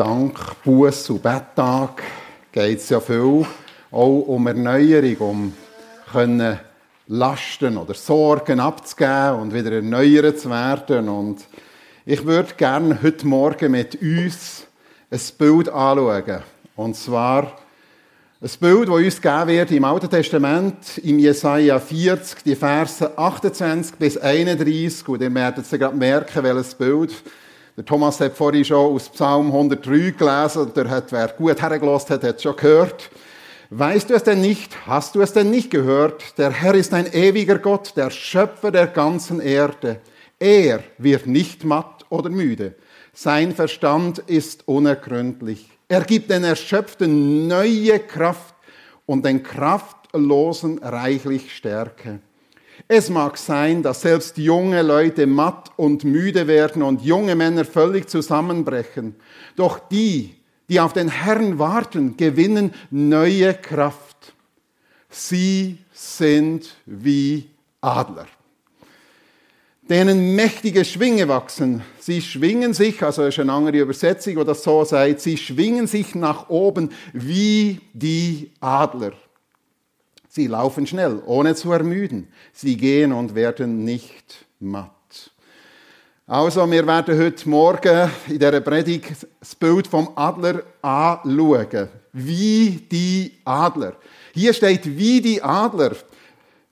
dank 0.00 0.38
Buß- 0.64 1.10
und 1.10 1.22
Betttag 1.22 2.02
geht 2.52 2.78
es 2.78 2.88
ja 2.88 3.00
viel 3.00 3.44
auch 3.90 4.20
um 4.20 4.46
Erneuerung, 4.46 5.16
um 5.18 5.52
können 6.10 6.58
Lasten 7.06 7.76
oder 7.76 7.92
Sorgen 7.92 8.60
abzugeben 8.60 9.40
und 9.40 9.52
wieder 9.52 9.72
erneuert 9.72 10.40
zu 10.40 10.48
werden. 10.48 11.06
Und 11.10 11.44
ich 12.06 12.24
würde 12.24 12.54
gerne 12.56 12.98
heute 13.02 13.26
Morgen 13.26 13.72
mit 13.72 14.00
uns 14.00 14.66
ein 15.10 15.20
Bild 15.36 15.68
anschauen. 15.68 16.42
Und 16.76 16.96
zwar 16.96 17.58
ein 18.40 18.50
Bild, 18.58 18.88
das 18.88 18.94
uns 18.94 19.20
gegeben 19.20 19.48
wird 19.48 19.70
im 19.70 19.84
Alten 19.84 20.08
Testament, 20.08 20.96
im 21.04 21.18
Jesaja 21.18 21.78
40, 21.78 22.42
die 22.42 22.56
Verse 22.56 23.18
28 23.18 23.96
bis 23.96 24.16
31. 24.16 25.06
Und 25.08 25.20
ihr 25.20 25.34
werdet 25.34 25.66
es 25.70 25.78
gerade 25.78 25.94
merken, 25.94 26.42
welches 26.42 26.74
Bild 26.74 27.12
der 27.76 27.84
Thomas 27.84 28.20
hat 28.20 28.36
vorhin 28.36 28.64
schon 28.64 28.94
aus 28.94 29.08
Psalm 29.08 29.46
103 29.46 30.10
gelesen, 30.10 30.72
der 30.74 30.90
hat, 30.90 31.12
wer 31.12 31.28
gut 31.28 31.60
hergelassen 31.62 32.10
hat, 32.10 32.24
hat 32.24 32.36
es 32.36 32.42
schon 32.42 32.56
gehört. 32.56 33.10
Weißt 33.70 34.10
du 34.10 34.14
es 34.14 34.24
denn 34.24 34.40
nicht? 34.40 34.86
Hast 34.86 35.14
du 35.14 35.20
es 35.20 35.32
denn 35.32 35.50
nicht 35.50 35.70
gehört? 35.70 36.36
Der 36.38 36.50
Herr 36.50 36.74
ist 36.74 36.92
ein 36.92 37.06
ewiger 37.12 37.58
Gott, 37.58 37.92
der 37.96 38.10
Schöpfer 38.10 38.72
der 38.72 38.88
ganzen 38.88 39.40
Erde. 39.40 40.00
Er 40.40 40.82
wird 40.98 41.26
nicht 41.26 41.64
matt 41.64 42.04
oder 42.08 42.30
müde. 42.30 42.74
Sein 43.12 43.54
Verstand 43.54 44.18
ist 44.18 44.66
unergründlich. 44.66 45.70
Er 45.86 46.02
gibt 46.02 46.30
den 46.30 46.44
Erschöpften 46.44 47.46
neue 47.46 48.00
Kraft 48.00 48.54
und 49.06 49.24
den 49.24 49.42
Kraftlosen 49.42 50.78
reichlich 50.78 51.54
Stärke. 51.54 52.20
Es 52.92 53.08
mag 53.08 53.38
sein, 53.38 53.84
dass 53.84 54.00
selbst 54.00 54.36
junge 54.36 54.82
Leute 54.82 55.28
matt 55.28 55.70
und 55.76 56.02
müde 56.02 56.48
werden 56.48 56.82
und 56.82 57.02
junge 57.02 57.36
Männer 57.36 57.64
völlig 57.64 58.08
zusammenbrechen. 58.08 59.14
Doch 59.54 59.78
die, 59.78 60.34
die 60.68 60.80
auf 60.80 60.92
den 60.92 61.06
Herrn 61.06 61.60
warten, 61.60 62.16
gewinnen 62.16 62.74
neue 62.90 63.54
Kraft. 63.54 64.34
Sie 65.08 65.78
sind 65.92 66.74
wie 66.84 67.48
Adler 67.80 68.26
denen 69.88 70.36
mächtige 70.36 70.84
Schwinge 70.84 71.26
wachsen. 71.26 71.82
Sie 71.98 72.22
schwingen 72.22 72.74
sich, 72.74 73.02
also 73.02 73.24
ist 73.24 73.40
eine 73.40 73.52
andere 73.52 73.78
Übersetzung, 73.78 74.36
das 74.46 74.62
so 74.62 74.84
sagt, 74.84 75.20
sie 75.20 75.36
schwingen 75.36 75.88
sich 75.88 76.14
nach 76.14 76.48
oben 76.48 76.90
wie 77.12 77.80
die 77.92 78.52
Adler. 78.60 79.14
Sie 80.32 80.46
laufen 80.46 80.86
schnell, 80.86 81.20
ohne 81.26 81.56
zu 81.56 81.72
ermüden. 81.72 82.28
Sie 82.52 82.76
gehen 82.76 83.12
und 83.12 83.34
werden 83.34 83.84
nicht 83.84 84.46
matt. 84.60 84.92
Also, 86.24 86.70
wir 86.70 86.86
werden 86.86 87.18
heute 87.18 87.48
Morgen 87.48 88.08
in 88.28 88.38
dieser 88.38 88.60
Predigt 88.60 89.26
das 89.40 89.56
Bild 89.56 89.88
vom 89.88 90.10
Adler 90.14 90.62
anschauen. 90.82 91.88
Wie 92.12 92.86
die 92.92 93.40
Adler. 93.44 93.94
Hier 94.32 94.52
steht 94.52 94.86
wie 94.96 95.20
die 95.20 95.42
Adler. 95.42 95.96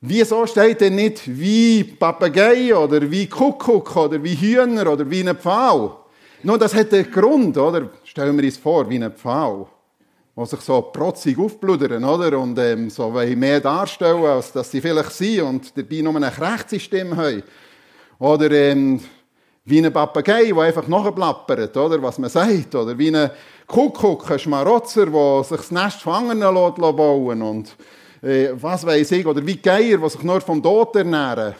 Wieso 0.01 0.47
steht 0.47 0.81
denn 0.81 0.95
nicht 0.95 1.23
wie 1.27 1.83
Papagei 1.83 2.73
oder 2.73 3.11
wie 3.11 3.27
Kuckuck 3.27 3.97
oder 3.97 4.23
wie 4.23 4.37
Hühner 4.37 4.93
oder 4.93 5.11
wie 5.11 5.29
ein 5.29 5.37
Pfau? 5.37 6.05
Nun, 6.45 6.61
das 6.61 6.77
hat 6.77 6.95
einen 6.95 7.11
Grund, 7.11 7.59
oder? 7.59 7.91
Stellen 8.05 8.37
wir 8.37 8.45
uns 8.45 8.57
vor, 8.57 8.89
wie 8.89 9.03
ein 9.03 9.13
Pfau 9.13 9.69
die 10.39 10.47
sich 10.47 10.61
so 10.61 10.81
protzig 10.83 11.39
aufbludern, 11.39 12.05
oder? 12.05 12.39
Und 12.39 12.59
ähm, 12.59 12.91
so 12.91 13.11
mehr 13.11 13.61
darstellen, 13.61 14.25
als 14.25 14.53
dass 14.53 14.71
sie 14.71 14.81
vielleicht 14.81 15.13
sind 15.13 15.43
und 15.43 15.77
dabei 15.77 16.01
nur 16.01 16.15
eine 16.15 16.31
rechte 16.39 16.79
Stimme 16.79 17.17
haben. 17.17 17.43
Oder 18.21 18.51
ähm, 18.53 19.01
wie 19.65 19.85
ein 19.85 19.93
Papagei, 19.93 20.45
der 20.45 20.63
einfach 20.63 20.87
nachplappert, 20.87 21.77
oder? 21.77 22.01
Was 22.03 22.19
man 22.19 22.31
sagt. 22.31 22.75
Oder 22.75 22.97
wie 22.97 23.15
ein 23.15 23.31
Kuckuck, 23.67 24.31
ein 24.31 24.39
Schmarotzer, 24.39 25.07
der 25.07 25.45
sich 25.45 25.59
das 25.59 25.71
Nest 25.73 26.03
fangen 26.03 26.39
lässt, 26.39 26.77
bauen 26.77 27.43
und 27.43 27.77
äh, 28.23 28.51
was 28.55 28.87
weiß 28.87 29.11
ich. 29.13 29.27
Oder 29.27 29.45
wie 29.45 29.57
Geier, 29.57 29.99
die 29.99 30.09
sich 30.09 30.23
nur 30.23 30.41
vom 30.41 30.63
Tod 30.63 30.95
ernähren. 30.95 31.55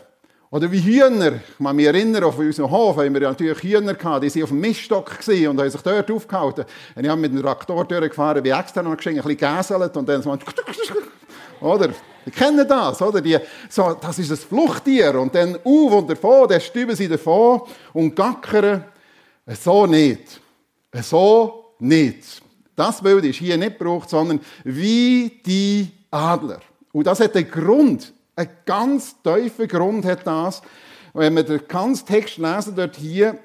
Oder 0.51 0.73
wie 0.73 0.81
Hühner. 0.81 1.41
Ich 1.47 1.65
kann 1.65 1.77
mich 1.77 1.87
erinnern, 1.87 2.25
auf 2.25 2.39
unserem 2.39 2.71
Hof 2.71 2.97
haben 2.97 3.13
wir 3.13 3.21
natürlich 3.21 3.63
Hühner 3.63 3.95
gehabt, 3.95 4.25
die 4.25 4.35
waren 4.35 4.43
auf 4.45 4.49
dem 4.49 4.61
Miststock 4.61 5.11
und 5.29 5.61
haben 5.61 5.71
sich 5.71 5.83
dort 5.83 6.11
aufgehalten. 6.11 6.65
Und 6.95 7.05
ich 7.05 7.11
habe 7.11 7.21
mit 7.21 7.33
dem 7.33 7.43
Traktor 7.43 7.85
durchgefahren, 7.85 8.43
bin 8.43 8.53
extra 8.53 8.83
noch 8.83 8.93
ein 8.93 8.97
bisschen 8.97 9.37
gäselt 9.37 9.97
und 9.97 10.09
dann 10.09 10.23
so 10.23 10.39
oder? 11.61 11.91
Die 12.25 12.31
kennen 12.31 12.67
das, 12.67 13.01
oder? 13.03 13.21
Die, 13.21 13.39
so, 13.69 13.97
das 14.01 14.19
ist 14.19 14.31
ein 14.31 14.37
Fluchttier. 14.37 15.19
Und 15.21 15.35
dann 15.35 15.57
auf 15.57 15.93
und 15.93 16.11
davon, 16.11 16.49
dann 16.49 16.61
stüben 16.61 16.97
sie 16.97 17.09
davon 17.09 17.63
und 17.93 18.15
gackern. 18.15 18.85
So 19.47 19.87
nicht. 19.87 20.41
So 21.03 21.75
nicht. 21.79 22.43
Das 22.75 23.03
Bild 23.03 23.25
ist 23.25 23.37
hier 23.37 23.57
nicht 23.57 23.79
gebraucht, 23.79 24.09
sondern 24.09 24.41
wie 24.65 25.41
die 25.45 25.91
Adler. 26.11 26.61
Und 26.93 27.07
das 27.07 27.21
hat 27.21 27.35
einen 27.37 27.51
Grund. 27.51 28.13
Ein 28.39 28.51
ganz 28.67 29.17
tiefer 29.21 29.67
Grund 29.67 30.05
hat 30.05 30.25
das. 30.25 30.63
Wenn 31.13 31.35
wir 31.35 31.43
den 31.43 31.67
ganzen 31.67 32.07
Text 32.07 32.39
lesen, 32.39 32.77
dort 32.77 32.95
hier, 32.95 33.37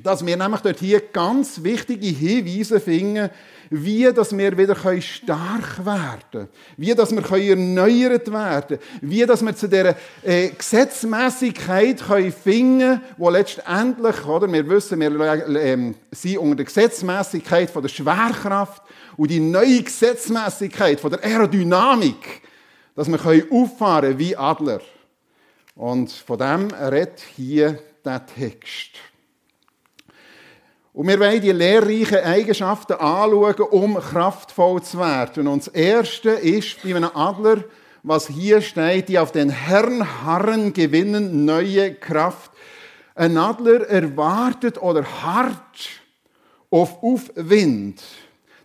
dass 0.00 0.24
wir 0.24 0.36
nämlich 0.36 0.60
dort 0.60 0.78
hier 0.78 1.00
ganz 1.00 1.60
wichtige 1.64 2.06
Hinweise 2.06 2.78
finden, 2.78 3.30
wie 3.70 4.12
dass 4.12 4.36
wir 4.36 4.56
wieder 4.56 4.76
stark 5.00 5.84
werden 5.84 6.20
können, 6.30 6.48
wie 6.76 6.94
dass 6.94 7.10
wir 7.10 7.50
erneuert 7.50 8.30
werden 8.30 8.78
können, 8.78 8.80
wie 9.00 9.26
dass 9.26 9.44
wir 9.44 9.56
zu 9.56 9.68
dieser 9.68 9.96
äh, 10.22 10.50
Gesetzmäßigkeit 10.50 12.00
finden 12.00 12.78
können, 12.78 13.00
wo 13.16 13.28
letztendlich, 13.28 14.24
oder, 14.24 14.52
wir 14.52 14.68
wissen, 14.68 15.00
wir 15.00 15.20
äh, 15.20 15.94
sind 16.12 16.38
unter 16.38 16.54
der 16.54 16.66
Gesetzmäßigkeit 16.66 17.74
der 17.74 17.88
Schwerkraft 17.88 18.82
und 19.16 19.32
die 19.32 19.40
neue 19.40 19.82
Gesetzmäßigkeit 19.82 21.02
der 21.02 21.24
Aerodynamik, 21.24 22.42
dass 22.94 23.08
wir 23.08 23.46
auffahren 23.50 24.18
wie 24.18 24.36
Adler. 24.36 24.80
Und 25.74 26.12
von 26.12 26.38
dem 26.38 26.68
redet 26.70 27.20
hier 27.36 27.78
der 28.04 28.26
Text. 28.26 28.90
Und 30.92 31.08
wir 31.08 31.18
wollen 31.18 31.40
die 31.40 31.52
lehrreichen 31.52 32.18
Eigenschaften 32.18 32.94
anschauen, 32.94 33.60
um 33.70 33.94
kraftvoll 33.98 34.82
zu 34.82 34.98
werden. 34.98 35.46
Und 35.46 35.66
das 35.66 35.74
Erste 35.74 36.30
ist 36.30 36.82
bei 36.82 36.94
einem 36.94 37.10
Adler, 37.14 37.64
was 38.02 38.28
hier 38.28 38.60
steht, 38.60 39.08
die 39.08 39.18
auf 39.18 39.32
den 39.32 39.48
Herrn 39.48 40.24
harren, 40.24 40.74
gewinnen 40.74 41.46
neue 41.46 41.94
Kraft. 41.94 42.50
Ein 43.14 43.38
Adler 43.38 43.88
erwartet 43.88 44.82
oder 44.82 45.04
hart 45.22 45.88
auf 46.68 47.02
Aufwind. 47.02 48.02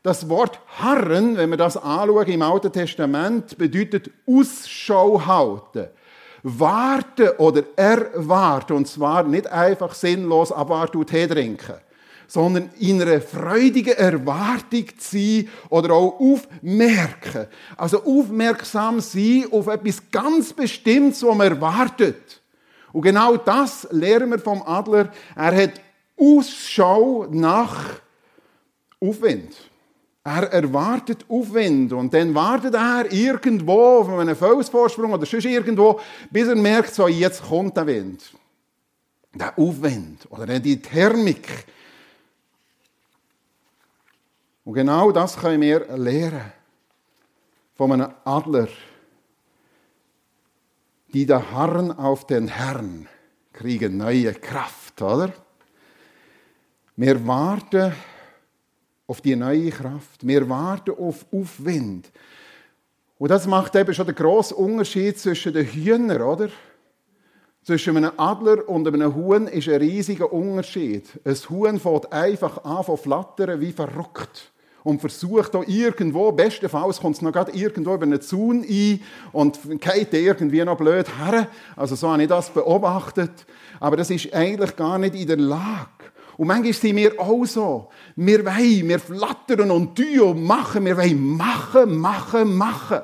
Das 0.08 0.30
Wort 0.30 0.62
harren, 0.78 1.36
wenn 1.36 1.50
wir 1.50 1.58
das 1.58 1.76
anschauen 1.76 2.28
im 2.28 2.42
Alten 2.42 2.72
Testament, 2.72 3.58
bedeutet 3.58 4.10
Ausschau 4.26 5.26
halten. 5.26 5.90
Warten 6.44 7.32
oder 7.40 7.64
erwarten. 7.76 8.72
Und 8.72 8.88
zwar 8.88 9.24
nicht 9.24 9.48
einfach 9.48 9.94
sinnlos 9.94 10.54
abwarten 10.54 11.00
und 11.00 11.10
Tee 11.10 11.28
trinken. 11.28 11.76
Sondern 12.26 12.70
in 12.80 13.02
einer 13.02 13.20
freudigen 13.20 13.98
Erwartung 13.98 14.86
zu 14.98 15.18
sein 15.18 15.50
oder 15.68 15.94
auch 15.94 16.18
aufmerken. 16.22 17.48
Also 17.76 18.02
aufmerksam 18.06 19.02
sein 19.02 19.48
auf 19.52 19.68
etwas 19.68 20.02
ganz 20.10 20.54
Bestimmtes, 20.54 21.22
was 21.22 21.36
man 21.36 21.52
erwartet. 21.52 22.42
Und 22.94 23.02
genau 23.02 23.36
das 23.36 23.86
lernen 23.92 24.30
wir 24.30 24.40
vom 24.40 24.64
Adler. 24.64 25.12
Er 25.36 25.64
hat 25.64 25.82
Ausschau 26.18 27.28
nach 27.30 28.00
Aufwind. 29.02 29.54
Er 30.28 30.52
erwartet 30.52 31.24
Aufwind 31.30 31.94
und 31.94 32.14
dann 32.14 32.36
wartet 32.36 32.74
er 32.74 33.10
irgendwo 33.14 34.00
auf 34.00 34.10
einem 34.10 34.36
Felsvorsprung 34.36 35.14
oder 35.14 35.26
sonst 35.26 35.46
irgendwo, 35.46 36.02
bis 36.30 36.50
er 36.50 36.56
merkt, 36.58 36.94
so 36.94 37.08
jetzt 37.08 37.44
kommt 37.44 37.78
der 37.78 37.88
Wind. 37.88 38.34
Der 39.34 39.58
Aufwind 39.58 40.28
oder 40.30 40.60
die 40.60 40.82
Thermik. 40.82 41.48
Und 44.66 44.74
genau 44.74 45.14
das 45.14 45.38
können 45.38 45.62
wir 45.62 45.88
lernen 45.96 46.52
von 47.76 47.94
einem 47.94 48.12
Adler. 48.26 48.68
Die 51.14 51.26
da 51.26 51.42
harren 51.54 51.90
auf 51.98 52.28
den 52.28 52.50
Herrn, 52.50 53.08
kriegen 53.54 53.96
neue 53.96 54.34
Kraft, 54.34 55.02
oder? 55.02 55.32
Wir 56.98 57.26
warten 57.26 57.94
auf 59.08 59.22
die 59.22 59.36
neue 59.36 59.72
Kraft. 59.72 60.28
Wir 60.28 60.48
warten 60.50 60.92
auf 60.92 61.26
Aufwind. 61.32 62.12
Und 63.18 63.32
das 63.32 63.48
macht 63.48 63.76
eben 63.76 63.94
schon 63.94 64.06
den 64.06 64.16
grossen 64.16 64.58
Unterschied 64.58 65.18
zwischen 65.18 65.54
den 65.54 65.66
Hühnern, 65.66 66.22
oder? 66.22 66.50
Zwischen 67.64 67.98
einem 67.98 68.12
Adler 68.18 68.70
und 68.70 68.88
einem 68.88 69.16
Huhn 69.16 69.48
ist 69.48 69.68
ein 69.68 69.76
riesiger 69.76 70.32
Unterschied. 70.32 71.06
Ein 71.26 71.36
Huhn 71.36 71.80
fängt 71.80 72.14
einfach 72.14 72.64
an 72.64 72.86
zu 72.86 72.96
flattern 72.96 73.60
wie 73.60 73.72
verrückt 73.72 74.52
und 74.84 75.02
versucht 75.02 75.54
auch 75.54 75.68
irgendwo, 75.68 76.32
bestenfalls 76.32 77.02
kommt 77.02 77.18
es 77.18 77.22
noch 77.22 77.34
gerade 77.34 77.52
irgendwo 77.52 77.96
über 77.96 78.06
einen 78.06 78.22
Zaun 78.22 78.64
ein 78.64 79.02
und 79.34 79.60
geht 79.82 80.14
irgendwie 80.14 80.64
noch 80.64 80.78
blöd 80.78 81.08
her. 81.20 81.50
Also 81.76 81.96
so 81.96 82.10
habe 82.10 82.22
ich 82.22 82.30
das 82.30 82.50
beobachtet. 82.50 83.46
Aber 83.82 83.98
das 83.98 84.10
ist 84.12 84.34
eigentlich 84.34 84.76
gar 84.78 84.98
nicht 84.98 85.16
in 85.16 85.28
der 85.28 85.38
Lage. 85.38 85.90
Und 86.38 86.48
manchmal 86.48 86.74
sind 86.74 86.96
wir 86.96 87.20
auch 87.20 87.46
so. 87.46 87.90
Wir 88.16 88.46
wollen, 88.46 88.88
wir 88.88 89.00
flattern 89.00 89.72
und 89.72 89.96
tun 89.96 90.20
und 90.20 90.44
machen. 90.44 90.86
Wir 90.86 90.96
wollen 90.96 91.36
machen, 91.36 91.98
machen, 91.98 92.56
machen. 92.56 93.02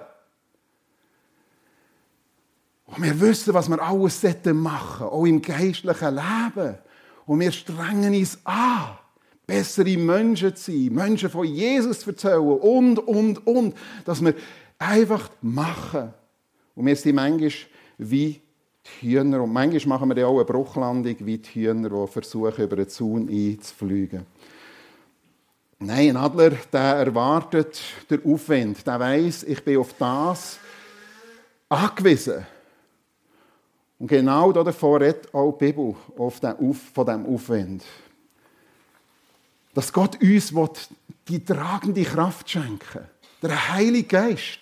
Und 2.86 3.04
wir 3.04 3.20
wissen, 3.20 3.54
was 3.54 3.70
wir 3.70 3.82
alles 3.82 4.22
machen 4.22 5.00
sollten, 5.00 5.04
auch 5.04 5.26
im 5.26 5.42
geistlichen 5.42 6.16
Leben. 6.16 6.78
Und 7.26 7.40
wir 7.40 7.52
strengen 7.52 8.14
uns 8.14 8.38
an, 8.44 8.98
bessere 9.48 9.98
Menschen 9.98 10.56
zu 10.56 10.72
sein, 10.72 10.94
Menschen 10.94 11.30
von 11.30 11.46
Jesus 11.46 12.02
zu 12.02 12.12
erzählen 12.12 12.40
und, 12.40 13.00
und, 13.00 13.48
und, 13.48 13.76
dass 14.06 14.24
wir 14.24 14.36
einfach 14.78 15.30
machen. 15.42 16.14
Und 16.76 16.86
wir 16.86 16.96
sind 16.96 17.16
manchmal 17.16 17.52
wie 17.98 18.42
die 19.02 19.12
Hühner. 19.12 19.42
Und 19.42 19.54
manchmal 19.54 19.98
machen 19.98 20.10
wir 20.10 20.16
dann 20.16 20.26
auch 20.26 20.36
eine 20.36 20.46
Bruchlandung 20.46 21.16
wie 21.20 21.38
die 21.38 21.50
Hühner, 21.50 21.90
die 21.90 22.12
versuchen, 22.12 22.64
über 22.64 22.76
den 22.76 22.90
Zaun 22.90 23.30
einzufliegen. 23.30 24.26
Nein, 25.80 26.12
ein 26.12 26.18
Adler, 26.18 26.52
der 26.72 26.82
erwartet 26.82 27.82
den 28.10 28.24
Aufwind. 28.26 28.86
Der 28.88 29.00
weiß, 29.00 29.44
ich 29.44 29.64
bin 29.64 29.80
auf 29.80 29.94
das 30.00 30.58
angewiesen. 31.68 32.46
Und 34.00 34.08
genau 34.08 34.52
davor 34.52 35.02
redet 35.02 35.34
auch 35.34 35.58
die 35.58 35.66
Bibel 35.66 35.96
auf 36.18 36.40
den 36.40 36.52
auf, 36.52 36.78
von 36.94 37.06
diesem 37.06 37.26
Aufwind. 37.26 37.84
Dass 39.74 39.92
Gott 39.92 40.22
uns 40.22 40.54
die 41.28 41.44
tragende 41.44 42.04
Kraft 42.04 42.50
schenken 42.50 42.80
will. 43.42 43.50
Der 43.50 43.74
Heilige 43.74 44.08
Geist. 44.08 44.60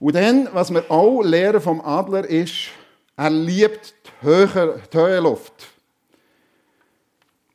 Und 0.00 0.16
dann, 0.16 0.48
was 0.52 0.72
wir 0.72 0.90
auch 0.90 1.22
lernen 1.22 1.60
vom 1.60 1.80
Adler 1.80 2.24
ist, 2.24 2.70
er 3.16 3.30
liebt 3.30 3.94
die 4.04 4.26
Höhe, 4.26 4.80
die 4.92 4.96
Höhenluft. 4.96 5.72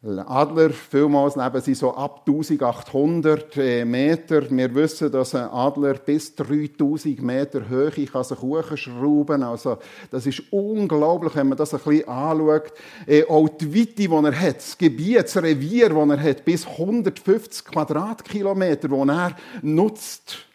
Adler, 0.03 0.69
vielmals 0.69 1.35
leben 1.35 1.59
sie 1.59 1.73
so 1.73 1.93
ab 1.93 2.21
1800 2.27 3.57
äh, 3.57 3.83
Meter. 3.83 4.49
Wir 4.49 4.73
wissen, 4.73 5.11
dass 5.11 5.33
ein 5.33 5.49
Adler 5.49 5.95
bis 5.95 6.35
3000 6.35 7.21
Meter 7.21 7.67
Höhe 7.67 7.91
kann 8.05 8.23
sich 8.23 8.39
hochschrauben 8.39 9.41
Also, 9.43 9.79
das 10.11 10.27
ist 10.27 10.43
unglaublich, 10.51 11.35
wenn 11.35 11.49
man 11.49 11.57
das 11.57 11.73
ein 11.73 11.79
bisschen 11.79 12.07
anschaut. 12.07 12.73
Äh, 13.05 13.25
auch 13.25 13.49
die 13.49 13.73
Weite, 13.73 13.95
die 13.95 14.07
er 14.07 14.39
hat, 14.39 14.57
das 14.57 14.77
Gebiet, 14.77 15.23
das 15.23 15.35
Revier, 15.35 15.89
das 15.89 16.09
er 16.09 16.21
hat, 16.21 16.45
bis 16.45 16.65
150 16.65 17.65
Quadratkilometer, 17.65 18.87
die 18.87 19.09
er 19.09 19.35
nutzt. 19.63 20.46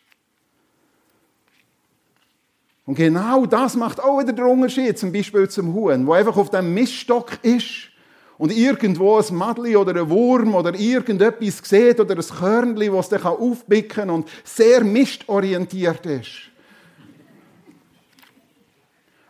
Und 2.85 2.97
genau 2.97 3.47
das 3.47 3.77
macht 3.77 4.01
auch 4.01 4.21
wieder 4.21 4.33
den 4.33 4.45
Unterschied, 4.45 4.99
zum 4.99 5.13
Beispiel 5.13 5.49
zum 5.49 5.73
Huhn, 5.73 6.07
wo 6.07 6.13
einfach 6.13 6.37
auf 6.37 6.51
dem 6.51 6.75
Miststock 6.75 7.39
ist 7.43 7.91
und 8.39 8.51
irgendwo 8.51 9.19
ein 9.19 9.35
Madli 9.37 9.77
oder 9.77 10.01
ein 10.01 10.11
Wurm 10.11 10.55
oder 10.57 10.75
irgendetwas 10.75 11.61
sieht 11.63 12.01
oder 12.01 12.17
ein 12.17 12.21
Körnli, 12.21 12.91
das 12.91 13.09
dann 13.09 13.23
aufpicken 13.23 13.89
kann 13.89 14.11
und 14.11 14.29
sehr 14.43 14.83
mistorientiert 14.83 16.05
ist. 16.07 16.31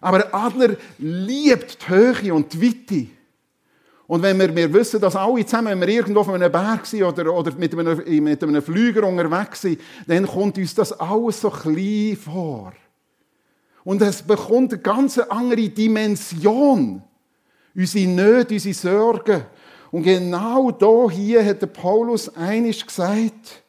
Aber 0.01 0.19
der 0.19 0.35
Adler 0.35 0.77
liebt 0.99 1.79
die 1.83 1.89
Höhe 1.89 2.35
und 2.35 2.53
die 2.55 2.63
Weite. 2.63 3.07
Und 4.07 4.23
wenn 4.23 4.39
wir, 4.39 4.55
wir 4.55 4.73
wissen 4.73 5.01
das 5.01 5.15
alle 5.15 5.47
zusammen, 5.47 5.69
wenn 5.69 5.81
wir 5.81 5.89
irgendwo 5.89 6.21
auf 6.21 6.29
einem 6.29 6.51
Berg 6.51 6.87
sind 6.87 7.05
oder, 7.05 7.33
oder 7.33 7.53
mit, 7.57 7.79
einem, 7.79 8.25
mit 8.25 8.43
einem 8.43 8.63
Flüger 8.63 9.07
unterwegs 9.07 9.61
sind, 9.61 9.81
dann 10.07 10.27
kommt 10.27 10.59
uns 10.59 10.75
das 10.75 10.93
alles 10.93 11.41
so 11.41 11.51
klein 11.51 12.17
vor. 12.17 12.73
Und 13.85 14.03
es 14.03 14.23
bekommt 14.23 14.73
eine 14.73 14.83
ganz 14.83 15.19
andere 15.19 15.69
Dimension. 15.69 17.03
Unsere 17.75 18.07
Nöte, 18.07 18.55
unsere 18.55 18.75
Sorgen. 18.75 19.45
Und 19.91 20.05
genau 20.05 20.71
da 20.71 21.11
hier 21.11 21.45
hat 21.45 21.63
der 21.63 21.67
Paulus 21.67 22.35
einisch 22.37 22.87
gesagt, 22.87 23.63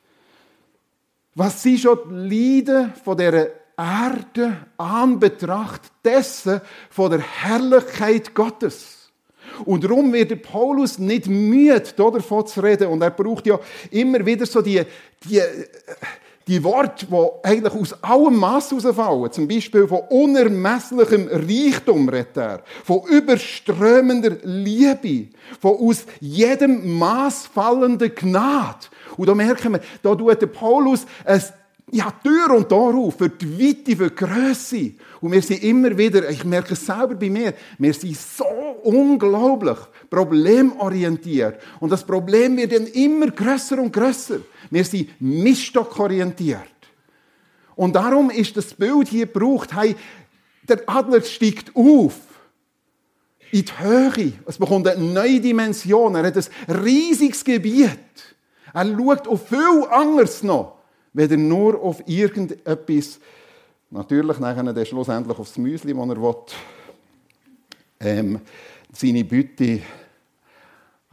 was 1.36 1.63
sie 1.63 1.77
schon 1.77 2.30
die 2.30 2.60
Leiden 2.60 2.94
von 3.04 3.18
der 3.18 3.51
Erde 3.77 4.57
anbetracht 4.77 5.81
dessen 6.06 6.62
von 6.89 7.12
der 7.12 7.21
Herrlichkeit 7.21 8.33
Gottes. 8.36 9.12
Und 9.65 9.83
darum 9.83 10.13
wird 10.13 10.42
Paulus 10.42 10.98
nicht 10.98 11.27
müde, 11.27 11.81
davon 11.95 12.48
zu 12.48 12.62
reden. 12.62 12.88
Und 12.88 13.01
er 13.01 13.12
braucht 13.12 13.45
ja 13.45 13.60
immer 13.92 14.25
wieder 14.25 14.45
so 14.45 14.62
die, 14.62 14.81
die, 15.24 15.42
die 16.47 16.63
Worte, 16.63 17.05
die 17.05 17.47
eigentlich 17.47 17.73
aus 17.73 18.03
allem 18.03 18.35
Mass 18.35 18.71
herausfallen, 18.71 19.31
zum 19.31 19.47
Beispiel 19.47 19.87
von 19.87 20.01
unermesslichem 20.09 21.29
Reichtum, 21.29 22.09
redet 22.09 22.37
er, 22.37 22.63
von 22.83 23.03
überströmender 23.07 24.37
Liebe, 24.43 25.29
von 25.61 25.77
aus 25.77 26.05
jedem 26.19 26.97
Maß 26.97 27.47
fallender 27.47 28.09
Gnade. 28.09 28.87
Und 29.15 29.29
da 29.29 29.35
merken 29.35 29.73
wir, 29.73 29.81
da 30.01 30.15
tut 30.15 30.41
der 30.41 30.47
Paulus 30.47 31.05
es 31.23 31.53
ja, 31.91 32.11
Tür 32.23 32.55
und 32.55 32.69
Tor 32.69 32.95
auf 32.95 33.17
für 33.17 33.29
die 33.29 33.59
Weite, 33.59 33.95
für 33.95 34.09
die 34.09 34.15
Grösse. 34.15 34.91
Und 35.21 35.31
wir 35.31 35.41
sind 35.41 35.63
immer 35.63 35.95
wieder, 35.95 36.27
ich 36.29 36.43
merke 36.43 36.73
es 36.73 36.85
selber 36.85 37.13
bei 37.13 37.29
mir, 37.29 37.53
wir 37.77 37.93
sind 37.93 38.17
so 38.17 38.45
unglaublich 38.83 39.77
problemorientiert. 40.09 41.59
Und 41.79 41.91
das 41.91 42.03
Problem 42.03 42.57
wird 42.57 42.73
dann 42.73 42.87
immer 42.87 43.27
grösser 43.27 43.79
und 43.79 43.93
grösser. 43.93 44.39
Wir 44.73 44.83
sind 44.83 45.21
miststockorientiert. 45.21 46.57
Und 47.75 47.95
darum 47.95 48.31
ist 48.31 48.57
das 48.57 48.73
Bild 48.73 49.07
hier 49.07 49.27
gebraucht, 49.27 49.75
hey, 49.75 49.95
der 50.67 50.81
Adler 50.87 51.21
steigt 51.21 51.75
auf 51.75 52.15
in 53.51 53.65
die 53.65 53.77
Höhe. 53.77 54.33
Es 54.47 54.57
bekommt 54.57 54.87
eine 54.87 54.99
neue 54.99 55.39
Dimension. 55.39 56.15
Er 56.15 56.25
hat 56.25 56.37
ein 56.37 56.75
riesiges 56.75 57.43
Gebiet. 57.43 58.35
Er 58.73 58.97
schaut 58.97 59.27
auf 59.27 59.47
viel 59.47 59.85
anderes 59.91 60.41
noch, 60.41 60.79
weder 61.13 61.37
nur 61.37 61.79
auf 61.79 62.01
irgendetwas. 62.07 63.19
Natürlich 63.91 64.39
nachher 64.39 64.63
dann 64.63 64.85
schlussendlich 64.87 65.37
aufs 65.37 65.55
Müsli, 65.59 65.93
das 65.93 66.09
er 66.09 66.21
will. 66.21 66.35
Ähm, 67.99 68.41
seine 68.91 69.23
Bütte 69.23 69.81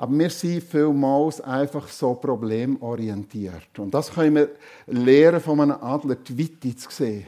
aber 0.01 0.19
wir 0.19 0.31
sind 0.31 0.63
vielmals 0.63 1.43
einfach 1.43 1.87
so 1.87 2.15
problemorientiert. 2.15 3.79
Und 3.79 3.93
das 3.93 4.11
können 4.11 4.35
wir 4.35 4.49
lernen 4.87 5.43
von 5.43 5.61
einem 5.61 5.77
Adler, 5.79 6.15
die 6.15 6.39
Weite 6.39 6.75
zu 6.75 6.91
sehen. 6.91 7.27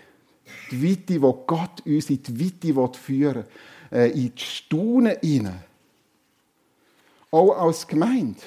Die 0.70 0.82
Weite, 0.82 1.20
wo 1.20 1.34
Gott 1.46 1.84
uns 1.84 2.08
in 2.08 2.22
die 2.22 2.72
Weite 2.72 2.98
führen 2.98 3.44
will, 3.90 4.00
äh, 4.00 4.10
in 4.12 4.34
die 4.34 4.42
Staunen 4.42 5.18
hinein. 5.20 5.62
Auch 7.30 7.50
als 7.58 7.86
Gemeinde. 7.86 8.40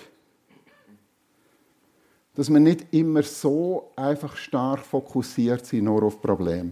Dass 2.34 2.50
wir 2.50 2.60
nicht 2.60 2.88
immer 2.96 3.22
so 3.22 3.92
einfach 3.96 4.36
stark 4.38 4.80
fokussiert 4.80 5.68
sind, 5.68 5.84
nur 5.84 6.02
auf 6.02 6.20
Probleme. 6.20 6.72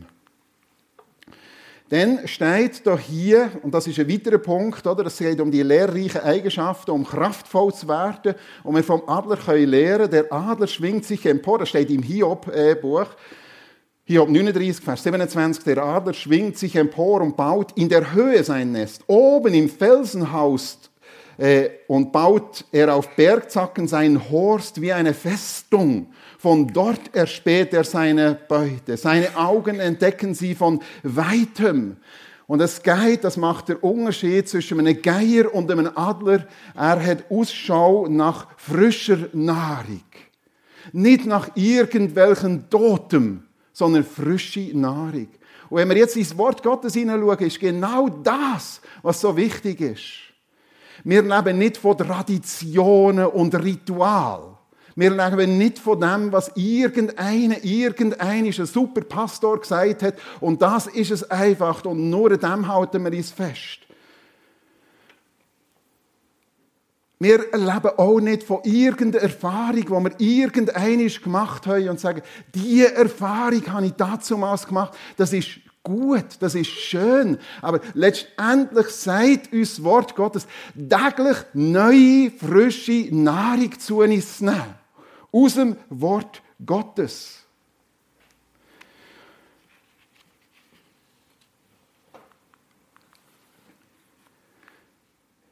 Dann 1.93 2.27
steht 2.27 2.87
da 2.87 2.97
hier, 2.97 3.51
und 3.61 3.71
das 3.71 3.85
ist 3.85 3.99
ein 3.99 4.09
weiterer 4.09 4.39
Punkt, 4.39 4.87
oder? 4.87 5.05
es 5.05 5.19
geht 5.19 5.39
um 5.39 5.51
die 5.51 5.61
lehrreichen 5.61 6.21
Eigenschaften, 6.21 6.89
um 6.89 7.05
kraftvoll 7.05 7.71
zu 7.71 7.87
werden. 7.87 8.33
Und 8.63 8.73
wir 8.73 8.83
vom 8.83 9.03
Adler 9.05 9.37
können 9.37 9.69
lernen, 9.69 10.09
der 10.09 10.33
Adler 10.33 10.65
schwingt 10.65 11.05
sich 11.05 11.23
empor. 11.27 11.59
Das 11.59 11.69
steht 11.69 11.91
im 11.91 12.01
Hiob-Buch. 12.01 13.05
Hiob 14.05 14.27
39, 14.27 14.83
Vers 14.83 15.03
27. 15.03 15.65
Der 15.65 15.83
Adler 15.83 16.15
schwingt 16.15 16.57
sich 16.57 16.75
empor 16.77 17.21
und 17.21 17.37
baut 17.37 17.73
in 17.73 17.89
der 17.89 18.11
Höhe 18.11 18.43
sein 18.43 18.71
Nest. 18.71 19.03
Oben 19.05 19.53
im 19.53 19.69
Felsenhaus 19.69 20.79
äh, 21.37 21.69
und 21.87 22.11
baut 22.11 22.65
er 22.71 22.95
auf 22.95 23.15
Bergzacken 23.15 23.87
seinen 23.87 24.31
Horst 24.31 24.81
wie 24.81 24.93
eine 24.93 25.13
Festung. 25.13 26.07
Von 26.43 26.67
dort 26.67 27.15
erspäht 27.15 27.73
er 27.73 27.85
seine 27.85 28.35
Beute. 28.35 28.97
Seine 28.97 29.37
Augen 29.37 29.79
entdecken 29.79 30.35
sie 30.35 30.55
von 30.55 30.81
weitem. 31.01 31.95
Und 32.47 32.59
es 32.59 32.83
geht, 32.83 33.23
das 33.23 33.37
macht 33.37 33.69
der 33.69 33.81
Unterschied 33.81 34.49
zwischen 34.49 34.77
einem 34.81 35.01
Geier 35.01 35.55
und 35.55 35.71
einem 35.71 35.89
Adler. 35.95 36.45
Er 36.75 37.01
hat 37.01 37.31
Ausschau 37.31 38.07
nach 38.09 38.47
frischer 38.57 39.29
Nahrung. 39.31 40.03
Nicht 40.91 41.25
nach 41.25 41.49
irgendwelchen 41.55 42.69
Totem, 42.69 43.43
sondern 43.71 44.03
frische 44.03 44.77
Nahrung. 44.77 45.29
Und 45.69 45.77
wenn 45.77 45.87
wir 45.87 45.95
jetzt 45.95 46.17
ins 46.17 46.37
Wort 46.37 46.61
Gottes 46.61 46.93
hineinschauen, 46.93 47.39
ist 47.39 47.57
genau 47.57 48.09
das, 48.09 48.81
was 49.01 49.21
so 49.21 49.37
wichtig 49.37 49.79
ist. 49.79 50.03
Wir 51.05 51.21
leben 51.21 51.57
nicht 51.57 51.77
von 51.77 51.97
Traditionen 51.97 53.27
und 53.27 53.55
Ritualen. 53.55 54.52
Wir 54.95 55.09
leben 55.09 55.57
nicht 55.57 55.79
von 55.79 55.99
dem, 55.99 56.31
was 56.31 56.51
irgendein 56.55 57.51
ein 57.53 58.51
super 58.51 59.01
Pastor 59.01 59.59
gesagt 59.59 60.03
hat. 60.03 60.15
Und 60.39 60.61
das 60.61 60.87
ist 60.87 61.11
es 61.11 61.29
einfach. 61.31 61.83
Und 61.85 62.09
nur 62.09 62.31
an 62.31 62.39
dem 62.39 62.67
halten 62.67 63.03
wir 63.03 63.11
uns 63.11 63.31
fest. 63.31 63.79
Wir 67.19 67.39
leben 67.53 67.97
auch 67.97 68.19
nicht 68.19 68.43
von 68.43 68.59
irgendeiner 68.63 69.23
Erfahrung, 69.23 69.75
die 69.75 69.89
wir 69.89 70.43
irgendeine 70.43 71.07
gemacht 71.07 71.65
haben 71.65 71.87
und 71.87 71.99
sagen, 71.99 72.21
diese 72.53 72.93
Erfahrung 72.95 73.65
habe 73.71 73.85
ich 73.85 73.93
damals 73.93 74.67
gemacht. 74.67 74.93
Das 75.15 75.31
ist 75.31 75.47
gut, 75.83 76.25
das 76.39 76.55
ist 76.55 76.67
schön. 76.67 77.37
Aber 77.61 77.79
letztendlich 77.93 78.87
sagt 78.87 79.53
uns 79.53 79.75
das 79.75 79.83
Wort 79.85 80.15
Gottes, 80.15 80.47
täglich 80.75 81.37
neue, 81.53 82.29
frische 82.31 83.07
Nahrung 83.15 83.79
zu 83.79 84.01
uns 84.01 84.41
nehmen. 84.41 84.82
Aus 85.33 85.55
dem 85.55 85.75
Wort 85.89 86.41
Gottes. 86.63 87.43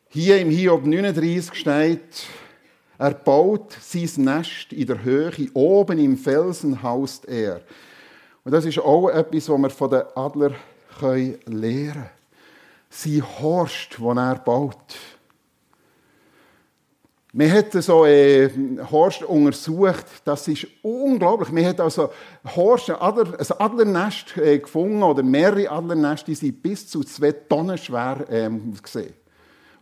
Hier 0.10 0.40
im 0.40 0.50
Hiob 0.50 0.86
39 0.86 1.54
steht, 1.56 2.28
er 2.98 3.14
baut 3.16 3.76
sein 3.82 4.10
Nest 4.18 4.72
in 4.72 4.86
der 4.86 5.04
Höhe, 5.04 5.32
oben 5.54 5.98
im 5.98 6.18
Felsen 6.18 6.84
haust 6.84 7.26
er. 7.28 7.62
Und 8.44 8.52
das 8.52 8.66
ist 8.66 8.78
auch 8.78 9.10
etwas, 9.10 9.50
was 9.50 9.60
wir 9.60 9.70
von 9.72 9.90
den 9.90 10.04
Adler 10.16 10.52
lernen 11.00 11.40
können. 11.50 12.10
Sie 12.90 13.22
horst, 13.22 14.00
wo 14.00 14.12
er 14.12 14.36
baut. 14.36 14.98
Wir 17.34 17.50
haben 17.50 17.82
so 17.82 18.06
äh, 18.06 18.50
Horst 18.92 19.24
untersucht, 19.24 20.06
das 20.26 20.50
ist 20.50 20.68
unglaublich. 20.82 21.56
Wir 21.56 21.70
haben 21.70 21.80
also 21.80 22.10
Horst, 22.56 22.90
ein, 22.90 22.98
Adler, 22.98 23.40
ein 23.40 23.58
Adlernest 23.58 24.36
äh, 24.36 24.60
gefunden, 24.60 25.02
oder 25.02 25.24
mehrere 25.24 25.72
Adlernester, 25.72 26.26
die 26.26 26.36
sind 26.36 26.62
bis 26.62 26.90
zu 26.90 27.06
zwei 27.06 27.32
Tonnen 27.32 27.78
schwer 27.78 28.26
äh, 28.30 28.50
gesehen 28.82 29.14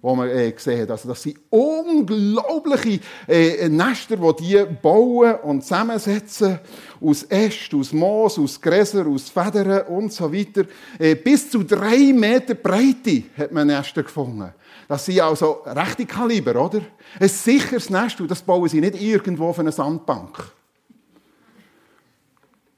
wo 0.01 0.15
man 0.15 0.29
äh, 0.29 0.51
gesehen 0.51 0.81
hat. 0.81 0.91
Also 0.91 1.09
das 1.09 1.21
sind 1.23 1.39
unglaubliche 1.49 3.01
äh, 3.27 3.67
Nester, 3.67 4.15
die 4.15 4.43
die 4.43 4.65
bauen 4.81 5.35
und 5.43 5.61
zusammensetzen 5.61 6.59
aus 7.01 7.23
Ästen, 7.23 7.79
aus 7.79 7.91
Moos, 7.91 8.39
aus 8.39 8.61
Gräser, 8.61 9.05
aus 9.07 9.29
Federn 9.29 9.87
und 9.87 10.13
so 10.13 10.31
weiter. 10.31 10.63
Äh, 10.97 11.15
bis 11.15 11.49
zu 11.49 11.63
drei 11.63 12.13
Meter 12.13 12.55
Breite 12.55 13.23
hat 13.37 13.51
man 13.51 13.67
Nester 13.67 14.03
gefunden. 14.03 14.53
Das 14.89 15.05
sind 15.05 15.21
also 15.21 15.61
rechte 15.67 16.03
Kaliber, 16.07 16.65
oder? 16.65 16.81
Ein 17.19 17.29
sicheres 17.29 17.91
Nest, 17.91 18.19
und 18.21 18.31
das 18.31 18.41
bauen 18.41 18.67
sie 18.67 18.81
nicht 18.81 18.99
irgendwo 18.99 19.49
auf 19.49 19.59
einer 19.59 19.71
Sandbank. 19.71 20.51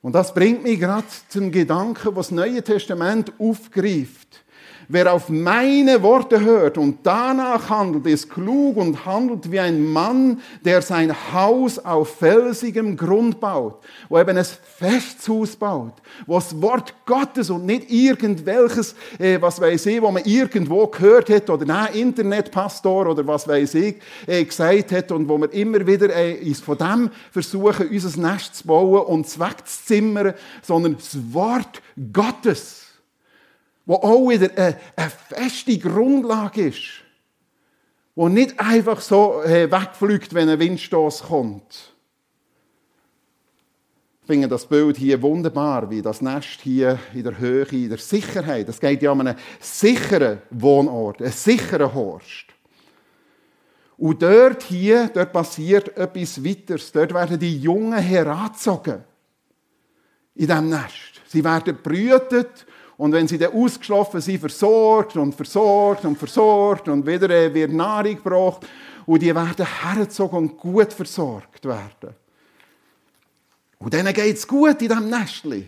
Und 0.01 0.13
das 0.13 0.33
bringt 0.33 0.61
mich 0.61 0.77
gerade 0.77 1.07
zum 1.29 1.53
Gedanken, 1.53 2.13
was 2.13 2.27
das 2.27 2.35
Neue 2.35 2.61
Testament 2.61 3.31
aufgreift. 3.39 4.40
Wer 4.93 5.13
auf 5.13 5.29
meine 5.29 6.03
Worte 6.03 6.41
hört 6.41 6.77
und 6.77 6.98
danach 7.03 7.69
handelt, 7.69 8.05
ist 8.07 8.29
klug 8.29 8.75
und 8.75 9.05
handelt 9.05 9.50
wie 9.50 9.62
ein 9.62 9.86
Mann, 9.86 10.41
der 10.65 10.81
sein 10.81 11.15
Haus 11.31 11.79
auf 11.79 12.17
felsigem 12.17 12.98
Grund 12.98 13.39
baut, 13.39 13.75
wo 14.10 14.19
eben 14.19 14.38
ein 14.38 14.43
festes 14.43 15.29
Haus 15.29 15.55
baut, 15.55 15.93
wo 16.27 16.36
das 16.36 16.62
Wort 16.62 16.93
Gottes 17.05 17.50
und 17.50 17.65
nicht 17.65 17.89
irgendwelches, 17.89 18.93
äh, 19.17 19.39
was 19.39 19.62
weiß 19.62 19.86
ich, 19.86 20.01
wo 20.01 20.12
man 20.12 20.25
irgendwo 20.25 20.86
gehört 20.88 21.29
hat 21.29 21.50
oder 21.50 21.74
ein 21.74 21.93
Internetpastor 21.93 23.07
oder 23.07 23.25
was 23.25 23.48
weiß 23.48 23.75
ich, 23.75 23.95
äh, 24.27 24.43
gesagt 24.43 24.91
hat 24.91 25.13
und 25.13 25.29
wo 25.29 25.38
wir 25.38 25.53
immer 25.53 25.88
wieder 25.88 26.13
äh, 26.13 26.53
von 26.55 26.77
dem 26.77 27.10
versuchen, 27.31 27.88
unser 27.88 28.19
Nest 28.19 28.55
zu 28.55 28.67
bauen 28.67 29.05
und 29.05 29.29
zu 29.29 29.39
wegzuzimmern, 29.39 30.33
sondern 30.62 30.98
das 30.98 31.17
Wort 31.31 31.81
Gottes 32.12 32.80
wo 33.91 33.95
auch 33.95 34.29
wieder 34.29 34.50
eine, 34.55 34.77
eine 34.95 35.10
feste 35.10 35.77
Grundlage 35.77 36.67
ist, 36.67 37.03
wo 38.15 38.29
nicht 38.29 38.57
einfach 38.57 39.01
so 39.01 39.43
äh, 39.43 39.69
wegfliegt, 39.69 40.33
wenn 40.33 40.48
ein 40.48 40.60
Windstoß 40.60 41.24
kommt. 41.24 41.93
Ich 44.21 44.27
finde 44.27 44.48
das 44.48 44.65
Bild 44.65 44.95
hier 44.95 45.21
wunderbar, 45.21 45.89
wie 45.89 46.01
das 46.01 46.21
Nest 46.21 46.62
hier 46.62 47.00
in 47.13 47.24
der 47.24 47.38
Höhe, 47.38 47.65
in 47.65 47.89
der 47.89 47.98
Sicherheit. 47.98 48.69
Es 48.69 48.79
geht 48.79 49.01
ja 49.01 49.12
um 49.12 49.19
einen 49.19 49.36
sicheren 49.60 50.41
Wohnort, 50.51 51.21
einen 51.21 51.33
sicheren 51.33 51.93
Horst. 51.93 52.45
Und 53.98 54.21
dort 54.21 54.63
hier, 54.63 55.10
dort 55.13 55.33
passiert 55.33 55.98
etwas 55.98 56.41
weiteres. 56.41 56.93
Dort 56.93 57.13
werden 57.13 57.38
die 57.38 57.60
Jungen 57.60 58.00
herangezogen. 58.00 59.03
In 60.36 60.48
diesem 60.48 60.69
Nest. 60.69 61.19
Sie 61.27 61.43
werden 61.43 61.77
brütet 61.83 62.65
und 63.01 63.13
wenn 63.13 63.27
sie 63.27 63.39
dann 63.39 63.51
ausgeschlafen 63.51 64.22
sind, 64.22 64.39
versorgt 64.39 65.17
und 65.17 65.34
versorgt 65.34 66.05
und 66.05 66.20
versorgt 66.20 66.88
und 66.88 67.03
wieder 67.08 67.31
äh, 67.31 67.51
wird 67.51 67.72
Nahrung 67.72 68.15
gebracht 68.15 68.67
und 69.08 69.24
die 69.24 69.34
werden 69.34 69.65
hergezogen 69.65 70.38
und 70.38 70.55
gut 70.55 70.93
versorgt 70.93 71.65
werden. 71.65 72.13
Und 73.79 73.91
denen 73.91 74.13
geht 74.13 74.38
es 74.38 74.48
gut 74.48 74.79
in 74.84 74.88
diesem 74.88 75.10
Nestli. 75.10 75.67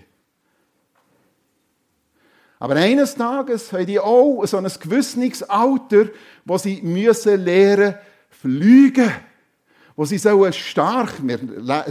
Aber 2.60 2.76
eines 2.76 3.16
Tages 3.16 3.74
haben 3.74 3.88
die 3.88 4.00
auch 4.00 4.46
so 4.46 4.58
ein 4.58 4.66
gewisses 4.66 5.42
Alter, 5.42 6.10
wo 6.46 6.60
sie 6.60 6.84
müssen 6.84 7.44
lernen 7.44 7.96
fliegen. 8.30 9.12
Wo 9.96 10.06
sie 10.06 10.20
so 10.20 10.52
stark, 10.52 11.14
wir 11.24 11.40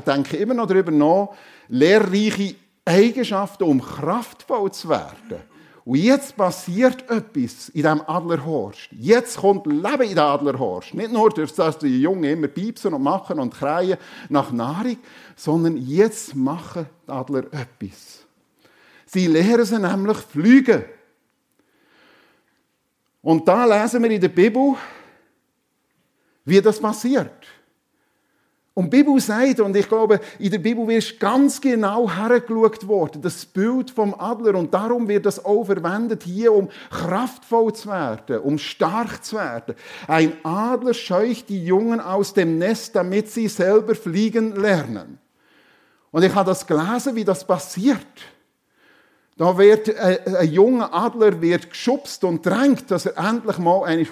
denken 0.07 0.37
immer 0.37 0.55
noch 0.55 0.69
darüber 0.69 0.93
nach, 0.93 1.31
lehrreiche 1.67 2.55
Eigenschaften, 2.85 3.65
um 3.65 3.81
kraftvoll 3.81 4.73
zu 4.73 4.89
werden. 4.89 5.43
Und 5.85 5.99
jetzt 5.99 6.37
passiert 6.37 7.11
etwas 7.11 7.69
in 7.71 7.83
diesem 7.83 8.03
Adlerhorst. 8.07 8.89
Jetzt 8.93 9.37
kommt 9.39 9.67
Leben 9.67 10.03
in 10.03 10.09
den 10.11 10.19
Adlerhorst. 10.21 10.95
Nicht 10.95 11.13
nur 11.13 11.31
durch 11.31 11.53
das, 11.55 11.79
die 11.79 12.01
Jungen 12.01 12.25
immer 12.25 12.47
piepsen 12.47 12.95
und 12.95 13.03
machen 13.03 13.41
und 13.41 13.53
kreien 13.53 13.99
nach 14.29 14.53
Nahrung, 14.53 14.99
sondern 15.35 15.77
jetzt 15.77 16.37
machen 16.37 16.87
die 17.07 17.11
Adler 17.11 17.45
etwas. 17.53 18.25
Sie 19.07 19.27
lernen 19.27 19.65
sie 19.65 19.79
nämlich 19.79 20.19
fliegen. 20.19 20.85
Und 23.21 23.47
da 23.47 23.65
lesen 23.65 24.03
wir 24.03 24.11
in 24.11 24.21
der 24.21 24.29
Bibel, 24.29 24.75
wie 26.45 26.61
das 26.61 26.81
passiert. 26.81 27.47
Und 28.75 28.87
die 28.87 29.03
Bibel 29.03 29.21
sagt, 29.21 29.61
und 29.61 29.77
ich 29.77 29.87
glaube, 29.87 30.19
in 30.39 30.51
der 30.51 30.59
Bibel 30.59 30.89
wird 30.89 31.21
ganz 31.21 31.61
genau 31.61 32.11
hergeschaut 32.11 32.89
worden, 32.89 33.21
das 33.21 33.45
Bild 33.45 33.91
vom 33.91 34.15
Adler, 34.19 34.55
und 34.55 34.73
darum 34.73 35.09
wird 35.09 35.27
das 35.27 35.45
auch 35.45 35.65
verwendet 35.65 36.23
hier, 36.23 36.55
um 36.55 36.71
kraftvoll 36.91 37.75
zu 37.75 37.91
werden, 37.91 38.39
um 38.41 38.57
stark 38.57 39.23
zu 39.23 39.37
werden. 39.37 39.75
Ein 40.09 40.33
Adler 40.43 40.95
scheucht 40.95 41.51
die 41.51 41.63
Jungen 41.63 42.01
aus 42.01 42.33
dem 42.33 42.57
Nest, 42.57 42.97
damit 42.97 43.31
sie 43.31 43.49
selber 43.49 43.95
fliegen 43.95 44.57
lernen. 44.57 45.19
Und 46.11 46.23
ich 46.23 46.35
habe 46.35 46.49
das 46.49 46.67
gelesen, 46.67 47.15
wie 47.15 47.25
das 47.25 47.47
passiert. 47.47 48.07
Da 49.37 49.57
wird 49.59 49.89
ein, 49.99 50.17
äh, 50.27 50.37
ein 50.37 50.53
junger 50.53 50.95
Adler 50.95 51.41
wird 51.41 51.71
geschubst 51.71 52.25
und 52.25 52.45
drängt, 52.45 52.91
dass 52.91 53.07
er 53.07 53.17
endlich 53.19 53.59
mal 53.59 53.85
eine 53.85 54.07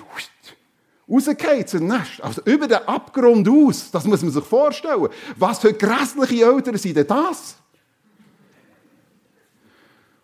rausgeht 1.10 1.68
zum 1.68 1.86
Nest. 1.86 2.22
Also 2.22 2.42
über 2.44 2.68
den 2.68 2.78
Abgrund 2.86 3.48
aus. 3.48 3.90
Das 3.90 4.04
muss 4.04 4.22
man 4.22 4.30
sich 4.30 4.44
vorstellen. 4.44 5.08
Was 5.36 5.58
für 5.58 5.72
grässliche 5.72 6.44
Eltern 6.44 6.76
sind 6.76 6.96
denn 6.96 7.06
das? 7.06 7.56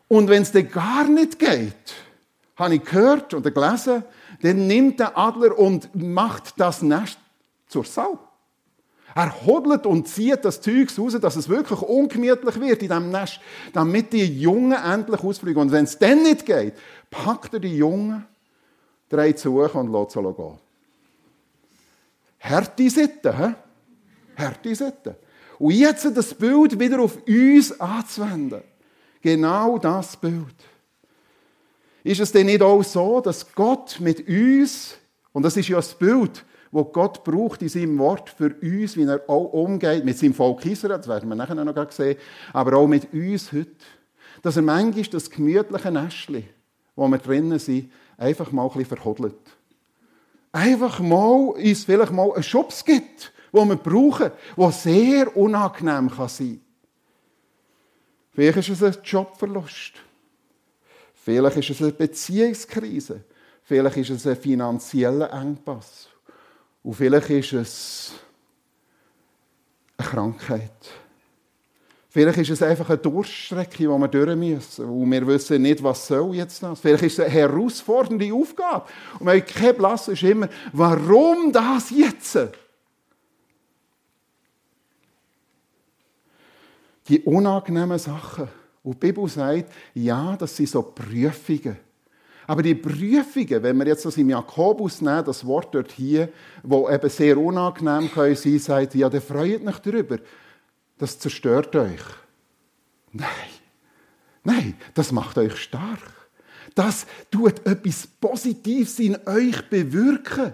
Und 0.09 0.29
wenn 0.29 0.43
es 0.43 0.53
dann 0.53 0.69
gar 0.71 1.05
nicht 1.05 1.39
geht, 1.39 1.95
habe 2.57 2.77
ich 2.77 2.85
gehört 2.85 3.35
oder 3.35 3.51
gelesen, 3.51 4.05
dann 4.43 4.67
nimmt 4.67 5.01
der 5.01 5.17
Adler 5.17 5.59
und 5.59 5.95
macht 5.95 6.59
das 6.59 6.83
Nest 6.83 7.19
zur 7.67 7.85
Sau. 7.85 8.19
Er 9.15 9.47
hodelt 9.47 9.87
und 9.87 10.07
zieht 10.07 10.45
das 10.45 10.61
Zeug 10.61 10.89
raus, 10.99 11.17
dass 11.19 11.37
es 11.37 11.49
wirklich 11.49 11.81
ungemütlich 11.81 12.61
wird 12.61 12.83
in 12.83 12.89
diesem 12.89 13.11
Nest, 13.11 13.41
damit 13.73 14.13
die 14.13 14.41
Jungen 14.41 14.73
endlich 14.73 15.23
ausfliegen. 15.23 15.63
Und 15.63 15.73
wenn 15.73 15.85
es 15.85 15.99
dann 15.99 16.23
nicht 16.23 16.45
geht, 16.45 16.75
packt 17.11 17.55
er 17.55 17.61
die 17.61 17.77
Jungen, 17.77 18.27
dreht 19.09 19.39
zu 19.39 19.59
und 19.59 19.93
lässt 19.93 20.11
sie 20.13 20.21
gehen. 20.21 20.66
Harte 22.49 22.89
Sitten, 22.91 23.37
hä? 23.37 23.55
Harte 24.37 24.75
Sitten. 24.75 25.17
Und 25.59 25.73
jetzt 25.73 26.05
das 26.17 26.35
Bild 26.35 26.79
wieder 26.79 27.01
auf 27.01 27.19
uns 27.27 27.81
anzuwenden. 27.81 28.63
Genau 29.21 29.79
das 29.79 30.17
Bild. 30.17 30.55
Ist 32.05 32.21
es 32.21 32.31
denn 32.31 32.47
nicht 32.47 32.63
auch 32.63 32.83
so, 32.85 33.21
dass 33.21 33.53
Gott 33.53 33.99
mit 34.01 34.29
uns, 34.29 34.97
und 35.33 35.43
das 35.43 35.57
ist 35.57 35.69
ja 35.69 35.77
das 35.77 35.95
Bild, 35.95 36.45
wo 36.71 36.85
Gott 36.85 37.25
braucht 37.25 37.63
in 37.63 37.69
seinem 37.69 37.99
Wort 37.99 38.31
für 38.31 38.55
uns, 38.63 38.97
wie 38.97 39.05
er 39.05 39.23
auch 39.29 39.53
umgeht 39.53 40.05
mit 40.05 40.17
seinem 40.19 40.35
Volk 40.35 40.65
Israel, 40.67 40.99
das 40.99 41.09
werden 41.09 41.29
wir 41.29 41.35
nachher 41.35 41.55
noch 41.57 41.91
sehen, 41.91 42.19
aber 42.53 42.77
auch 42.77 42.87
mit 42.87 43.13
uns 43.13 43.51
heute, 43.51 43.71
dass 44.43 44.57
er 44.57 44.63
manchmal 44.63 45.05
das 45.05 45.31
gemütliche 45.31 45.91
Nestchen, 45.91 46.45
wo 46.95 47.09
wir 47.09 47.19
drinnen 47.19 47.59
sind, 47.59 47.91
einfach 48.19 48.53
mal 48.53 48.65
ein 48.65 48.69
bisschen 48.69 48.97
verhodelt 48.97 49.56
einfach 50.57 51.01
mal 51.01 51.51
uns 51.51 51.85
vielleicht 51.85 52.13
mal 52.13 52.33
einen 52.33 52.43
Schubs 52.43 52.85
gibt, 52.85 53.33
wo 53.53 53.65
wir 53.65 53.77
brauchen, 53.77 54.31
der 54.57 54.73
sehr 54.73 55.37
unangenehm 55.37 56.11
kann 56.11 56.29
sein 56.29 56.61
Vielleicht 58.37 58.59
ist 58.59 58.69
es 58.69 58.83
ein 58.83 59.03
Jobverlust. 59.03 59.95
Vielleicht 61.15 61.57
ist 61.57 61.71
es 61.71 61.81
eine 61.81 61.93
Beziehungskrise. 61.93 63.25
Vielleicht 63.63 63.97
ist 63.97 64.11
es 64.11 64.27
ein 64.27 64.37
finanzieller 64.37 65.33
Engpass. 65.33 66.09
Und 66.83 66.93
vielleicht 66.93 67.31
ist 67.31 67.55
es 67.55 68.13
eine 69.97 70.07
Krankheit. 70.07 70.71
Vielleicht 72.17 72.39
ist 72.39 72.49
es 72.49 72.63
einfach 72.63 72.89
eine 72.89 72.97
Durststrecke, 72.97 73.77
die 73.77 73.87
wir 73.87 74.09
durch 74.09 74.37
müssen. 74.37 74.87
Und 74.87 75.13
wir 75.13 75.27
wissen 75.27 75.61
nicht, 75.61 75.83
was 75.83 76.07
soll 76.07 76.35
jetzt 76.35 76.63
das. 76.63 76.81
Vielleicht 76.81 77.03
ist 77.03 77.19
es 77.19 77.27
eine 77.27 77.29
herausfordernde 77.29 78.33
Aufgabe. 78.33 78.87
Und 79.19 79.27
wir 79.27 79.35
haben 79.35 79.45
keine 79.45 79.75
Blasse 79.75 80.13
ist 80.13 80.23
immer, 80.23 80.49
warum 80.73 81.53
das 81.53 81.91
jetzt? 81.91 82.39
Die 87.07 87.21
unangenehmen 87.21 87.99
Sachen. 87.99 88.49
Und 88.83 88.95
die 88.95 89.09
Bibel 89.09 89.29
sagt, 89.29 89.71
ja, 89.93 90.37
das 90.39 90.57
sind 90.57 90.71
so 90.71 90.81
Prüfungen. 90.81 91.77
Aber 92.47 92.63
die 92.63 92.77
Prüfungen, 92.77 93.63
wenn 93.63 93.77
wir 93.77 93.89
jetzt 93.89 94.07
das 94.07 94.17
im 94.17 94.31
Jakobus 94.31 95.03
nehmen, 95.03 95.23
das 95.23 95.45
Wort 95.45 95.75
dort 95.75 95.93
hier, 95.93 96.31
wo 96.63 96.89
eben 96.89 97.11
sehr 97.11 97.37
unangenehm 97.37 98.11
können 98.11 98.37
sein, 98.37 98.59
sagt, 98.59 98.95
ja, 98.95 99.11
der 99.11 99.21
freut 99.21 99.63
mich 99.63 99.77
darüber. 99.81 100.17
Das 100.99 101.19
zerstört 101.19 101.75
euch. 101.77 102.03
Nein. 103.13 103.29
Nein, 104.45 104.75
das 104.95 105.13
macht 105.13 105.39
euch 105.39 105.57
stark. 105.57 106.01
Das 106.75 107.07
tut 107.31 107.67
etwas 107.67 108.07
Positives 108.07 108.99
in 108.99 109.17
euch 109.27 109.69
bewirken. 109.69 110.53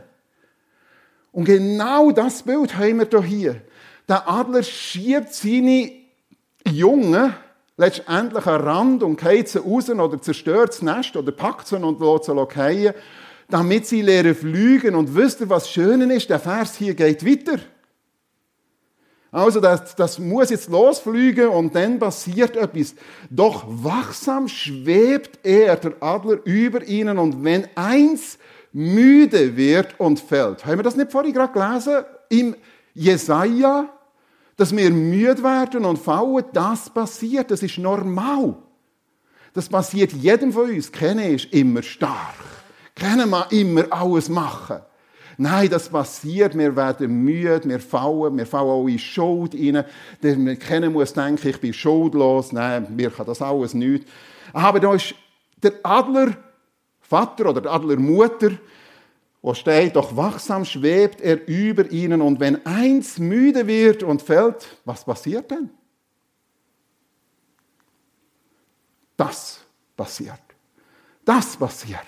Und 1.33 1.45
genau 1.45 2.11
das 2.11 2.43
Bild 2.43 2.77
haben 2.77 2.99
wir 3.01 3.23
hier. 3.23 3.63
Der 4.09 4.29
Adler 4.29 4.63
schiebt 4.63 5.35
seine 5.35 5.91
Jungen 6.71 7.35
letztendlich 7.77 8.47
an 8.47 8.61
Rand 8.61 9.03
und 9.03 9.21
geht 9.21 9.49
sie 9.49 9.59
raus 9.59 9.89
oder 9.89 10.21
zerstört 10.21 10.71
das 10.71 10.83
Nest 10.83 11.17
oder 11.17 11.33
packt 11.33 11.67
sie 11.69 11.77
und 11.77 12.01
lässt 12.01 12.25
sie 12.25 12.47
fallen, 12.55 12.95
damit 13.49 13.87
sie 13.87 14.03
lernen 14.03 14.35
fliegen. 14.35 14.95
Und 14.95 15.15
wisst 15.15 15.41
ihr, 15.41 15.51
was 15.51 15.71
schön 15.71 16.11
ist? 16.11 16.31
Der 16.31 16.39
Vers 16.39 16.77
hier 16.77 16.95
geht 16.95 17.27
weiter. 17.27 17.61
Also 19.33 19.61
das, 19.61 19.97
das 19.97 20.21
muss 20.21 20.51
jetzt 20.51 20.69
losfliegen 20.69 21.49
und 21.49 21.75
dann 21.75 21.99
passiert 21.99 22.57
etwas. 22.57 22.95
Doch 23.31 23.65
wachsam 23.67 24.47
schwebt 24.47 25.41
er, 25.43 25.75
der 25.77 25.95
Adler, 26.01 26.39
über 26.45 26.85
ihnen 26.85 27.19
und 27.19 27.43
wenn 27.43 27.67
eins 27.75 28.39
müde 28.73 29.57
wird 29.57 29.99
und 29.99 30.21
fällt. 30.21 30.65
Haben 30.65 30.79
wir 30.79 30.83
das 30.85 30.97
nicht 30.97 31.11
vorhin 31.11 31.33
gerade 31.33 31.53
gelesen? 31.53 32.05
Im 32.29 32.55
Jesaja 32.95 33.89
dass 34.57 34.77
wir 34.77 34.91
müde 34.91 35.43
werden 35.43 35.85
und 35.85 35.99
fallen, 35.99 36.45
das 36.53 36.91
passiert, 36.91 37.51
das 37.51 37.63
ist 37.63 37.79
normal. 37.79 38.55
Das 39.55 39.69
passiert 39.69 40.13
jedem 40.13 40.53
von 40.53 40.71
uns. 40.71 40.93
Keiner 40.93 41.27
ist 41.27 41.53
immer 41.53 41.83
stark. 41.83 42.37
Keiner 42.95 43.27
mag 43.27 43.51
immer 43.53 43.85
alles 43.91 44.29
machen. 44.29 44.81
Nein, 45.37 45.71
das 45.71 45.89
passiert. 45.89 46.57
Wir 46.57 46.75
werden 46.77 47.23
müde, 47.23 47.63
wir 47.65 47.81
fallen, 47.81 48.37
wir 48.37 48.47
fallen 48.47 48.69
auch 48.69 48.87
in 48.87 48.99
Schuld 48.99 49.55
rein. 49.55 50.59
Keiner 50.59 50.91
muss 50.91 51.13
denken, 51.13 51.49
ich 51.49 51.61
bin 51.61 51.73
schuldlos. 51.73 52.53
Nein, 52.53 52.87
mir 52.95 53.11
kann 53.11 53.27
das 53.27 53.43
alles 53.43 53.75
nicht. 53.75 54.07
Aber 54.53 54.81
da 54.81 54.95
ist 54.95 55.15
der 55.63 55.75
Adler 55.83 56.37
Vater 57.13 57.51
oder 57.51 57.61
der 57.61 57.73
Adler 57.73 57.99
Mutter, 57.99 58.53
wo 59.43 59.53
steht, 59.53 59.97
doch 59.97 60.17
wachsam 60.17 60.65
schwebt 60.65 61.21
er 61.21 61.47
über 61.47 61.91
ihnen 61.91 62.23
und 62.23 62.41
wenn 62.41 62.65
eins 62.65 63.19
müde 63.19 63.67
wird 63.67 64.03
und 64.03 64.23
fällt, 64.23 64.79
was 64.85 65.05
passiert 65.05 65.51
denn? 65.51 65.69
Das 69.17 69.61
passiert. 69.95 70.41
Das 71.25 71.57
passiert. 71.57 72.01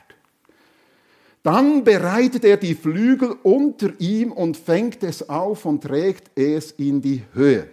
Dann 1.45 1.85
bereitet 1.85 2.43
er 2.43 2.57
die 2.57 2.75
Flügel 2.75 3.37
unter 3.43 3.91
ihm 4.01 4.33
und 4.33 4.57
fängt 4.57 5.03
es 5.05 5.29
auf 5.29 5.67
und 5.67 5.83
trägt 5.83 6.31
es 6.35 6.73
in 6.73 7.03
die 7.03 7.23
Höhe. 7.35 7.69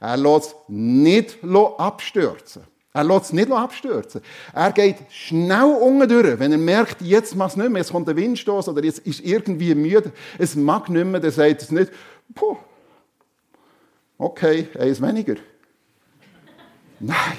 Er 0.00 0.16
lässt 0.16 0.56
nicht 0.68 1.36
abstürzen. 1.76 2.62
Er 2.94 3.04
lässt 3.04 3.26
es 3.26 3.32
nicht 3.34 3.50
abstürzen. 3.50 4.22
Er 4.54 4.72
geht 4.72 4.96
schnell 5.10 5.76
unten 5.82 6.08
durch. 6.08 6.38
Wenn 6.38 6.52
er 6.52 6.58
merkt, 6.58 7.02
jetzt 7.02 7.36
macht 7.36 7.50
es 7.50 7.56
nicht 7.58 7.68
mehr, 7.68 7.82
jetzt 7.82 7.92
kommt 7.92 8.08
der 8.08 8.16
Windstoß 8.16 8.68
oder 8.68 8.82
jetzt 8.82 9.00
ist 9.00 9.20
irgendwie 9.20 9.74
müde, 9.74 10.10
es 10.38 10.56
mag 10.56 10.88
nicht 10.88 11.04
mehr, 11.04 11.20
dann 11.20 11.30
sagt 11.30 11.60
es 11.60 11.70
nicht, 11.70 11.92
puh, 12.34 12.56
okay, 14.16 14.68
eins 14.78 15.02
weniger. 15.02 15.34
Nein, 17.00 17.36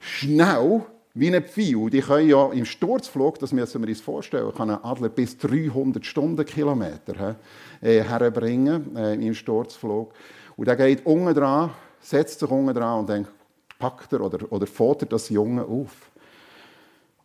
schnell 0.00 0.84
wie 1.14 1.34
ein 1.34 1.42
Pfeil. 1.42 1.90
Die 1.90 2.00
können 2.00 2.28
ja 2.28 2.50
im 2.52 2.64
Sturzflug, 2.64 3.38
das 3.38 3.52
müssen 3.52 3.82
wir 3.82 3.88
uns 3.88 4.00
vorstellen, 4.00 4.52
kann 4.54 4.70
ein 4.70 4.82
Adler 4.82 5.08
bis 5.08 5.36
300 5.38 6.04
Stundenkilometer 6.04 7.36
äh, 7.80 8.02
herbringen 8.02 8.96
äh, 8.96 9.14
im 9.14 9.34
Sturzflug. 9.34 10.12
Und 10.56 10.68
er 10.68 10.76
geht 10.76 11.04
unten 11.04 11.34
dran, 11.34 11.70
setzt 12.00 12.40
sich 12.40 12.50
unten 12.50 12.74
dran 12.74 13.00
und 13.00 13.08
denkt, 13.08 13.30
packt 13.78 14.12
er 14.12 14.20
oder, 14.20 14.50
oder 14.50 14.66
fordert 14.66 15.12
das 15.12 15.28
Junge 15.28 15.64
auf. 15.64 15.90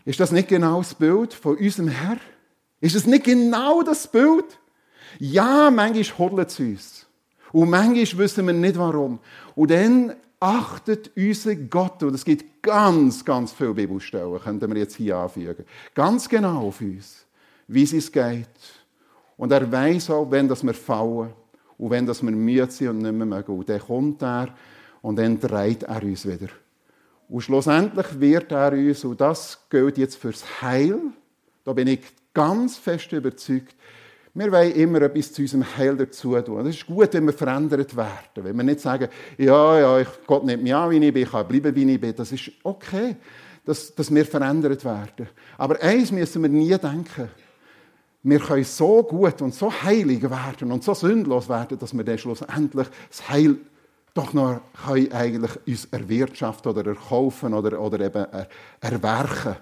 Ist 0.05 0.19
das 0.19 0.31
nicht 0.31 0.47
genau 0.47 0.79
das 0.79 0.95
Bild 0.95 1.33
von 1.33 1.57
unserem 1.57 1.89
Herr? 1.89 2.17
Ist 2.79 2.95
es 2.95 3.05
nicht 3.05 3.25
genau 3.25 3.83
das 3.83 4.07
Bild? 4.07 4.45
Ja, 5.19 5.69
manchmal 5.71 6.17
hodelt 6.17 6.49
es 6.49 6.59
uns. 6.59 7.07
Und 7.51 7.69
manchmal 7.69 8.23
wissen 8.23 8.45
wir 8.45 8.53
nicht 8.53 8.77
warum. 8.77 9.19
Und 9.55 9.71
dann 9.71 10.15
achtet 10.39 11.11
unser 11.15 11.55
Gott, 11.55 12.03
und 12.03 12.13
es 12.13 12.23
gibt 12.23 12.61
ganz, 12.61 13.23
ganz 13.25 13.51
viele 13.51 13.73
Bibelstellen, 13.73 14.39
könnten 14.39 14.71
wir 14.71 14.81
jetzt 14.81 14.95
hier 14.95 15.17
anfügen, 15.17 15.65
ganz 15.95 16.29
genau 16.29 16.67
auf 16.67 16.81
uns, 16.81 17.25
wie 17.67 17.83
es 17.83 18.11
geht. 18.11 18.47
Und 19.37 19.51
er 19.51 19.71
weiß 19.71 20.09
auch, 20.11 20.29
wenn 20.29 20.47
das 20.47 20.63
wir 20.63 20.73
fallen 20.73 21.33
und 21.77 21.89
wenn 21.89 22.05
das 22.05 22.23
wir 22.23 22.31
müde 22.31 22.69
sind 22.71 22.89
und 22.89 22.97
nicht 22.99 23.13
mehr 23.13 23.25
mögen. 23.25 23.57
Und 23.57 23.69
dann 23.69 23.79
kommt 23.79 24.21
er 24.23 24.49
und 25.01 25.17
dann 25.17 25.39
dreht 25.39 25.83
er 25.83 26.01
uns 26.03 26.25
wieder. 26.25 26.49
Und 27.29 27.41
schlussendlich 27.41 28.19
wird 28.19 28.51
er 28.51 28.71
uns, 28.71 29.03
und 29.03 29.19
das 29.19 29.59
gilt 29.69 29.97
jetzt 29.97 30.15
fürs 30.15 30.61
Heil, 30.61 30.99
da 31.63 31.73
bin 31.73 31.87
ich 31.87 31.99
ganz 32.33 32.77
fest 32.77 33.11
überzeugt, 33.11 33.75
wir 34.37 34.51
wollen 34.51 34.71
immer 34.73 35.01
etwas 35.01 35.33
zu 35.33 35.41
unserem 35.41 35.65
Heil 35.77 35.97
dazu 35.97 36.39
tun. 36.41 36.67
Es 36.67 36.75
ist 36.75 36.85
gut, 36.85 37.11
wenn 37.13 37.25
wir 37.25 37.33
verändert 37.33 37.95
werden. 37.95 38.43
Wenn 38.43 38.55
wir 38.55 38.63
nicht 38.63 38.79
sagen, 38.79 39.09
ja, 39.35 39.79
ja, 39.79 39.99
ich, 39.99 40.07
Gott 40.27 40.45
nimmt 40.45 40.61
mich 40.61 40.75
an, 40.75 40.91
wie 40.91 41.03
ich 41.03 41.11
bin, 41.11 41.23
ich 41.23 41.31
kann 41.31 41.47
bleiben, 41.47 41.75
wie 41.75 41.91
ich 41.91 41.99
bin. 41.99 42.15
Das 42.15 42.31
ist 42.31 42.51
okay, 42.61 43.15
dass, 43.65 43.95
dass 43.95 44.13
wir 44.13 44.25
verändert 44.25 44.85
werden. 44.85 45.27
Aber 45.57 45.81
eins 45.81 46.11
müssen 46.11 46.43
wir 46.43 46.49
nie 46.49 46.77
denken. 46.77 47.29
Wir 48.21 48.39
können 48.39 48.63
so 48.63 49.01
gut 49.01 49.41
und 49.41 49.55
so 49.55 49.71
heilig 49.71 50.21
werden 50.21 50.71
und 50.71 50.83
so 50.83 50.93
sündlos 50.93 51.49
werden, 51.49 51.79
dass 51.79 51.95
wir 51.95 52.03
dann 52.03 52.17
schlussendlich 52.19 52.87
das 53.09 53.29
Heil 53.29 53.57
doch 54.13 54.33
noch 54.33 54.61
können 54.85 55.11
eigentlich 55.13 55.51
uns 55.65 55.85
erwirtschaften 55.85 56.71
oder 56.71 56.85
erkaufen 56.85 57.55
oder, 57.55 57.79
oder 57.81 58.05
eben 58.05 58.25
er, 58.31 58.47
erwerken. 58.81 59.55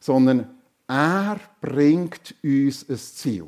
Sondern 0.00 0.48
er 0.86 1.40
bringt 1.62 2.34
uns 2.42 2.86
ein 2.88 2.96
Ziel. 2.96 3.46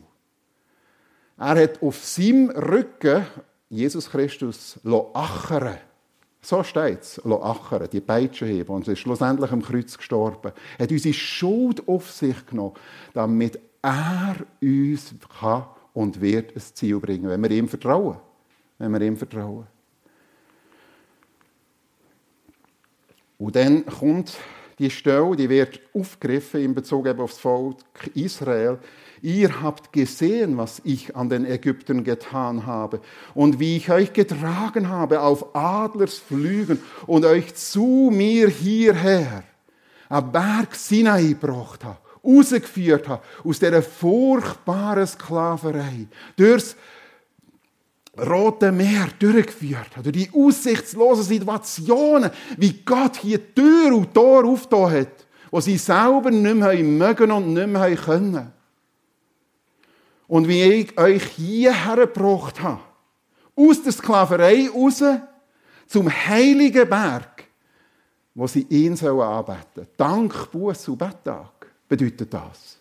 Er 1.38 1.62
hat 1.62 1.82
auf 1.82 2.04
seinem 2.04 2.50
Rücken 2.50 3.24
Jesus 3.70 4.10
Christus 4.10 4.78
achern 5.14 5.78
so 6.40 6.62
steht 6.62 7.02
es, 7.02 7.20
achern, 7.24 7.88
die 7.92 8.00
Peitsche 8.00 8.46
heben 8.46 8.72
und 8.72 8.86
ist 8.86 9.00
schlussendlich 9.00 9.50
am 9.50 9.60
Kreuz 9.60 9.98
gestorben. 9.98 10.52
Er 10.78 10.84
hat 10.84 10.90
unsere 10.90 11.12
Schuld 11.12 11.86
auf 11.86 12.10
sich 12.10 12.46
genommen, 12.46 12.74
damit 13.12 13.58
er 13.82 14.36
uns 14.62 15.14
kann 15.40 15.66
und 15.94 16.20
wird 16.20 16.54
ein 16.54 16.62
Ziel 16.74 17.00
bringen, 17.00 17.28
wenn 17.28 17.42
wir 17.42 17.50
ihm 17.50 17.68
vertrauen. 17.68 18.16
Wenn 18.78 18.92
wir 18.92 19.00
ihm 19.00 19.16
vertrauen. 19.16 19.66
Und 23.38 23.56
dann 23.56 23.84
kommt 23.84 24.36
die 24.78 24.90
Stelle, 24.90 25.34
die 25.36 25.48
wird 25.48 25.80
aufgegriffen 25.92 26.60
in 26.60 26.74
Bezug 26.74 27.08
auf 27.08 27.30
das 27.32 27.38
Volk 27.40 27.76
Israel. 28.14 28.78
Ihr 29.22 29.62
habt 29.62 29.92
gesehen, 29.92 30.56
was 30.56 30.80
ich 30.84 31.16
an 31.16 31.28
den 31.28 31.44
Ägyptern 31.44 32.04
getan 32.04 32.66
habe 32.66 33.00
und 33.34 33.58
wie 33.58 33.76
ich 33.76 33.90
euch 33.90 34.12
getragen 34.12 34.88
habe 34.88 35.20
auf 35.20 35.54
Adlersflügen 35.56 36.80
und 37.06 37.24
euch 37.24 37.54
zu 37.54 38.10
mir 38.12 38.48
hierher 38.48 39.42
am 40.08 40.32
Berg 40.32 40.74
Sinai 40.74 41.28
gebracht 41.28 41.84
habe, 41.84 41.98
rausgeführt 42.24 43.08
habe 43.08 43.22
aus 43.44 43.58
dieser 43.58 43.82
furchtbaren 43.82 45.06
Sklaverei, 45.06 46.06
durchs 46.36 46.76
Rote 48.18 48.72
Meer 48.72 49.08
durchgeführt 49.18 49.96
hat, 49.96 50.04
durch 50.04 50.16
die 50.16 50.30
aussichtslosen 50.34 51.24
Situationen, 51.24 52.30
wie 52.56 52.72
Gott 52.84 53.16
hier 53.16 53.54
Tür 53.54 53.94
und 53.94 54.12
Tor 54.12 54.44
aufgetan 54.44 54.92
hat, 54.92 55.26
wo 55.50 55.60
sie 55.60 55.78
selber 55.78 56.30
nicht 56.30 56.56
mehr 56.56 56.74
mögen 56.82 57.30
und 57.30 57.54
nicht 57.54 57.68
mehr 57.68 57.96
können. 57.96 58.52
Und 60.28 60.46
wie 60.46 60.62
ich 60.62 60.98
euch 60.98 61.24
hierher 61.24 61.96
gebracht 61.96 62.62
habe, 62.62 62.80
aus 63.56 63.82
der 63.82 63.92
Sklaverei 63.92 64.68
raus, 64.68 65.02
zum 65.86 66.08
heiligen 66.08 66.88
Berg, 66.88 67.44
wo 68.34 68.46
sie 68.46 68.66
ihn 68.68 68.92
anbeten 68.92 69.56
sollen. 69.74 69.88
Dank, 69.96 70.50
Buß 70.52 70.88
und 70.88 70.98
Betttag 70.98 71.66
bedeutet 71.88 72.32
das. 72.32 72.78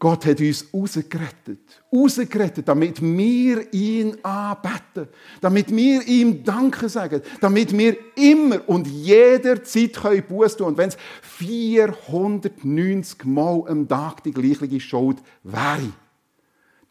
Gott 0.00 0.24
hat 0.24 0.40
uns 0.40 0.66
rausgerettet. 0.72 1.60
Rausgerettet, 1.92 2.66
damit 2.66 3.02
wir 3.02 3.72
ihn 3.72 4.16
anbeten. 4.22 5.08
Damit 5.42 5.76
wir 5.76 6.06
ihm 6.06 6.42
Danke 6.42 6.88
sagen. 6.88 7.20
Damit 7.38 7.76
wir 7.76 7.98
immer 8.16 8.66
und 8.66 8.86
jederzeit 8.86 9.92
können 9.92 10.24
Buß 10.26 10.56
tun. 10.56 10.68
Und 10.68 10.78
wenn 10.78 10.88
es 10.88 10.96
490 11.20 13.26
Mal 13.26 13.62
am 13.68 13.86
Tag 13.86 14.24
die 14.24 14.32
gleiche 14.32 14.80
Schuld 14.80 15.18
wäre. 15.42 15.92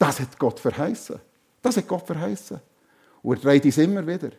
Das 0.00 0.18
hat 0.18 0.36
Gott 0.38 0.58
verheißen. 0.58 1.20
Das 1.62 1.76
hat 1.76 1.86
Gott 1.86 2.06
verheißen. 2.06 2.58
Und 3.22 3.36
er 3.36 3.42
dreht 3.42 3.66
uns 3.66 3.78
immer 3.78 4.04
wieder. 4.04 4.30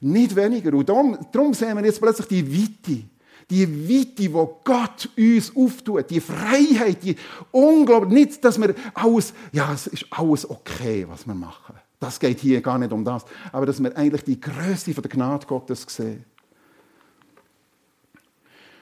Nicht 0.00 0.36
weniger. 0.36 0.72
Und 0.74 0.88
darum, 0.88 1.18
darum 1.32 1.54
sehen 1.54 1.76
wir 1.76 1.84
jetzt 1.84 2.00
plötzlich 2.00 2.28
die 2.28 2.62
Weite 2.62 3.08
die 3.50 3.88
Weite, 3.88 4.22
die 4.22 4.28
Gott 4.28 5.08
uns 5.16 5.56
auftut, 5.56 6.08
die 6.08 6.20
Freiheit, 6.20 7.02
die 7.02 7.16
unglaublich, 7.50 8.12
nicht, 8.12 8.44
dass 8.44 8.60
wir 8.60 8.74
alles, 8.94 9.34
ja, 9.50 9.72
es 9.72 9.88
ist 9.88 10.06
alles 10.10 10.48
okay, 10.48 11.04
was 11.08 11.26
wir 11.26 11.34
machen. 11.34 11.74
Das 11.98 12.18
geht 12.20 12.38
hier 12.40 12.60
gar 12.60 12.78
nicht 12.78 12.92
um 12.92 13.04
das. 13.04 13.24
Aber 13.52 13.66
dass 13.66 13.82
wir 13.82 13.94
eigentlich 13.96 14.22
die 14.22 14.40
Größe 14.40 14.94
der 14.94 15.10
Gnade 15.10 15.46
Gottes 15.46 15.84
sehen. 15.88 16.24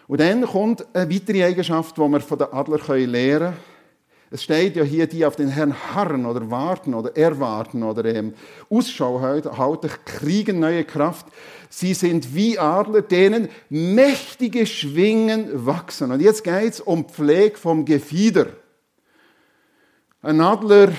Und 0.06 0.20
dann 0.20 0.42
kommt 0.42 0.86
eine 0.94 1.12
weitere 1.12 1.44
Eigenschaft, 1.44 1.96
die 1.96 2.00
wir 2.00 2.20
von 2.20 2.38
den 2.38 2.52
Adler 2.52 2.96
lernen 3.06 3.54
können. 3.54 3.56
Es 4.30 4.42
steht 4.42 4.76
ja 4.76 4.84
hier, 4.84 5.06
die 5.06 5.24
auf 5.24 5.36
den 5.36 5.48
Herrn 5.48 5.74
harren 5.94 6.26
oder 6.26 6.50
warten 6.50 6.92
oder 6.92 7.16
erwarten 7.16 7.82
oder 7.82 8.04
ähm, 8.04 8.34
Ausschau 8.68 9.20
halten, 9.20 9.90
kriegen 10.04 10.58
neue 10.58 10.84
Kraft. 10.84 11.26
Sie 11.70 11.94
sind 11.94 12.34
wie 12.34 12.58
Adler, 12.58 13.02
denen 13.02 13.48
mächtige 13.70 14.66
Schwingen 14.66 15.66
wachsen. 15.66 16.12
Und 16.12 16.20
jetzt 16.20 16.44
geht 16.44 16.74
es 16.74 16.80
um 16.80 17.08
Pflege 17.08 17.56
vom 17.56 17.86
Gefieder. 17.86 18.48
Ein 20.20 20.40
Adler 20.42 20.92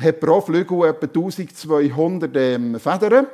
hat 0.00 0.20
pro 0.20 0.40
Flügel 0.40 0.88
etwa 0.88 1.06
1200 1.06 2.36
ähm, 2.36 2.80
Federn. 2.80 3.26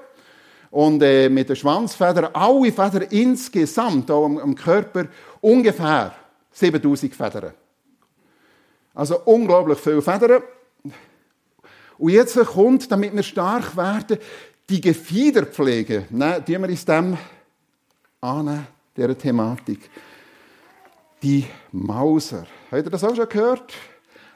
Und 0.70 1.02
äh, 1.02 1.28
mit 1.28 1.48
den 1.48 1.56
Schwanzfedern, 1.56 2.28
alle 2.34 2.72
Federn 2.72 3.06
insgesamt 3.10 4.10
auch 4.10 4.24
am, 4.24 4.38
am 4.38 4.54
Körper, 4.54 5.06
ungefähr 5.40 6.12
7000 6.50 7.14
Federn. 7.14 7.52
Also 8.98 9.20
unglaublich 9.26 9.78
viele 9.78 10.02
Federn. 10.02 10.42
Und 11.98 12.10
jetzt 12.10 12.36
kommt, 12.46 12.90
damit 12.90 13.14
wir 13.14 13.22
stark 13.22 13.76
werden, 13.76 14.18
die 14.68 14.80
Gefiederpflege. 14.80 16.06
Die 16.10 16.58
wir 16.58 16.68
uns 16.68 16.84
dem 16.84 17.16
annehmen, 18.20 18.66
dieser 18.96 19.16
Thematik. 19.16 19.88
Die 21.22 21.46
Mauser. 21.70 22.44
Habt 22.72 22.86
ihr 22.86 22.90
das 22.90 23.04
auch 23.04 23.14
schon 23.14 23.28
gehört? 23.28 23.72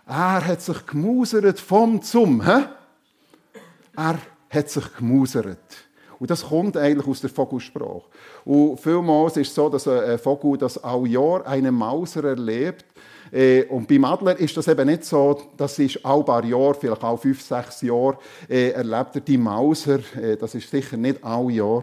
Er 0.06 0.46
hat 0.46 0.62
sich 0.62 0.86
gemusert 0.86 1.58
vom 1.58 2.00
zum. 2.00 2.44
He? 2.44 2.62
Er 3.96 4.18
hat 4.48 4.70
sich 4.70 4.94
gemusert. 4.96 5.58
Und 6.20 6.30
das 6.30 6.44
kommt 6.44 6.76
eigentlich 6.76 7.08
aus 7.08 7.20
der 7.20 7.30
Vogelsprache. 7.30 8.04
Und 8.44 8.78
vielmals 8.78 9.36
ist 9.38 9.48
es 9.48 9.54
so, 9.56 9.68
dass 9.68 9.88
ein 9.88 10.20
Vogel 10.20 10.56
das 10.56 10.78
all 10.78 11.04
Jahr 11.08 11.44
eine 11.48 11.72
Mauser 11.72 12.22
erlebt. 12.22 12.84
Äh, 13.32 13.64
und 13.64 13.88
beim 13.88 14.04
Adler 14.04 14.36
ist 14.38 14.56
das 14.56 14.68
eben 14.68 14.86
nicht 14.86 15.04
so, 15.04 15.40
das 15.56 15.78
ist 15.78 16.04
all 16.04 16.22
paar 16.22 16.44
Jahre, 16.44 16.74
vielleicht 16.74 17.02
auch 17.02 17.16
fünf, 17.16 17.40
sechs 17.40 17.80
Jahre, 17.80 18.18
äh, 18.48 18.70
erlebt 18.70 19.14
er 19.14 19.20
die 19.22 19.38
Mauser. 19.38 20.00
Äh, 20.20 20.36
das 20.36 20.54
ist 20.54 20.70
sicher 20.70 20.96
nicht 20.98 21.24
all 21.24 21.50
Jahr. 21.50 21.82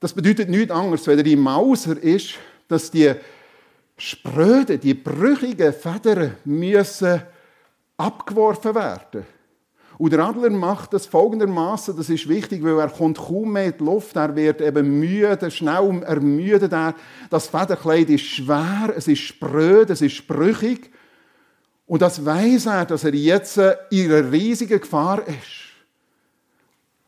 Das 0.00 0.12
bedeutet 0.12 0.48
nichts 0.48 0.70
anderes, 0.70 1.06
wenn 1.06 1.18
er 1.18 1.24
die 1.24 1.36
Mauser 1.36 1.96
ist, 2.00 2.34
dass 2.68 2.90
die 2.90 3.12
spröden, 3.96 4.78
die 4.78 4.94
brüchigen 4.94 5.72
Federn 5.72 6.36
müssen 6.44 7.22
abgeworfen 7.96 8.74
werden 8.74 9.37
und 9.98 10.12
der 10.12 10.20
Adler 10.20 10.50
macht 10.50 10.92
das 10.92 11.06
folgendermaßen, 11.06 11.96
das 11.96 12.08
ist 12.08 12.28
wichtig, 12.28 12.62
weil 12.62 12.78
er 12.78 12.88
kommt 12.88 13.18
kaum 13.18 13.52
mehr 13.52 13.66
in 13.66 13.74
die 13.78 13.84
Luft, 13.84 14.14
er 14.14 14.34
wird 14.36 14.60
eben 14.60 15.00
müde, 15.00 15.50
schnell 15.50 16.02
ermüdet 16.04 16.72
er. 16.72 16.94
Das 17.30 17.48
Federkleid 17.48 18.08
ist 18.08 18.24
schwer, 18.24 18.94
es 18.96 19.08
ist 19.08 19.18
spröd, 19.18 19.90
es 19.90 20.00
ist 20.00 20.26
brüchig. 20.28 20.92
Und 21.86 22.00
das 22.02 22.24
weiß 22.24 22.66
er, 22.66 22.84
dass 22.84 23.02
er 23.02 23.14
jetzt 23.14 23.58
in 23.90 24.12
einer 24.12 24.30
riesigen 24.30 24.80
Gefahr 24.80 25.26
ist. 25.26 25.66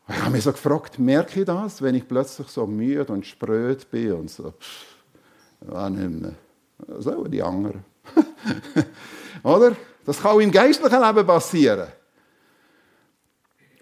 Ich 0.09 0.21
habe 0.21 0.31
mich 0.31 0.43
so 0.43 0.51
gefragt, 0.51 0.99
merke 0.99 1.39
ich 1.39 1.45
das, 1.45 1.81
wenn 1.81 1.95
ich 1.95 2.05
plötzlich 2.05 2.49
so 2.49 2.67
müde 2.67 3.13
und 3.13 3.25
spröd 3.25 3.89
bin 3.89 4.11
und 4.13 4.29
so, 4.29 4.53
ja, 5.71 5.89
nicht 5.89 6.21
mehr. 6.21 6.33
So 6.99 7.25
die 7.25 7.41
anderen. 7.41 7.85
Oder? 9.43 9.77
Das 10.05 10.21
kann 10.21 10.31
auch 10.31 10.39
im 10.39 10.51
geistlichen 10.51 11.01
Leben 11.01 11.25
passieren. 11.25 11.87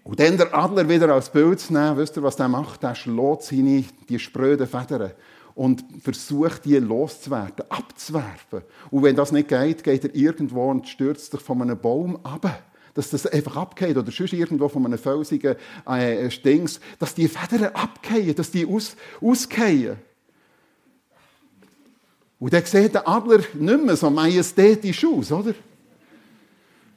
Und 0.10 0.20
dann 0.20 0.38
der 0.38 0.52
Adler 0.58 0.90
wieder 0.90 1.14
als 1.14 1.30
Bild 1.30 1.60
zu 1.60 1.72
nehmen, 1.72 1.96
wisst 1.98 2.18
ihr, 2.18 2.24
was 2.24 2.36
der 2.36 2.48
macht? 2.48 2.82
Der 2.82 2.96
schlägt 2.96 3.44
seine, 3.44 3.84
die 4.10 4.18
spröden 4.18 4.66
Federn 4.66 5.12
und 5.54 5.86
versucht, 6.02 6.66
die 6.66 6.78
loszuwerden, 6.78 7.64
abzuwerfen. 7.70 8.64
Und 8.90 9.04
wenn 9.04 9.16
das 9.16 9.32
nicht 9.32 9.50
geht, 9.50 9.84
geht 9.84 10.06
er 10.06 10.16
irgendwo 10.16 10.68
und 10.72 10.88
stürzt 10.88 11.30
sich 11.30 11.40
von 11.40 11.62
einem 11.62 11.78
Baum 11.80 12.26
ab. 12.26 12.64
Dass 12.96 13.12
das 13.12 13.28
einfach 13.28 13.56
abgeht 13.56 13.98
oder 13.98 14.12
sonst 14.12 14.34
irgendwo 14.34 14.68
von 14.68 14.84
einem 14.84 14.98
felsigen 14.98 15.56
äh, 15.88 16.28
Dings, 16.44 16.80
dass 16.98 17.14
die 17.14 17.28
Federn 17.28 17.76
abgehen, 17.76 18.34
dass 18.34 18.50
die 18.50 18.66
aus, 18.66 18.96
ausgehen. 19.22 19.96
Und 22.40 22.52
dann 22.52 22.66
sieht 22.66 22.96
der 22.96 23.08
Adler 23.08 23.44
nicht 23.54 23.86
mehr 23.86 23.96
so 23.96 24.10
majestätisch 24.10 25.06
aus, 25.06 25.32
oder? 25.32 25.54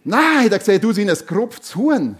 Nein, 0.02 0.48
der 0.48 0.60
sieht 0.60 0.82
aus 0.82 0.96
wie 0.96 1.10
ein 1.10 1.18
gerupftes 1.26 1.76
Huhn. 1.76 2.16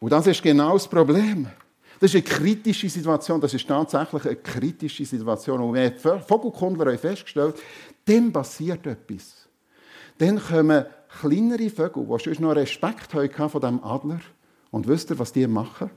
Und 0.00 0.12
das 0.12 0.26
ist 0.26 0.42
genau 0.42 0.74
das 0.74 0.88
Problem. 0.88 1.48
Das 2.00 2.14
ist 2.14 2.14
eine 2.14 2.36
kritische 2.36 2.88
Situation. 2.88 3.40
Das 3.40 3.54
ist 3.54 3.66
tatsächlich 3.66 4.24
eine 4.24 4.36
kritische 4.36 5.04
Situation. 5.04 5.60
Und 5.60 5.74
wenn 5.74 5.92
Vogelkundler 5.96 6.86
haben 6.86 6.98
festgestellt, 6.98 7.56
dann 8.04 8.32
passiert 8.32 8.86
etwas. 8.86 9.48
Dann 10.18 10.40
kommen 10.40 10.84
kleinere 11.20 11.70
Vögel, 11.70 12.06
die 12.06 12.34
schon 12.34 12.44
noch 12.44 12.54
Respekt 12.54 13.14
hatten 13.14 13.50
von 13.50 13.60
diesem 13.60 13.84
Adler. 13.84 14.20
Und 14.70 14.86
wisst 14.86 15.10
ihr, 15.10 15.18
was 15.18 15.32
die 15.32 15.46
machen? 15.46 15.90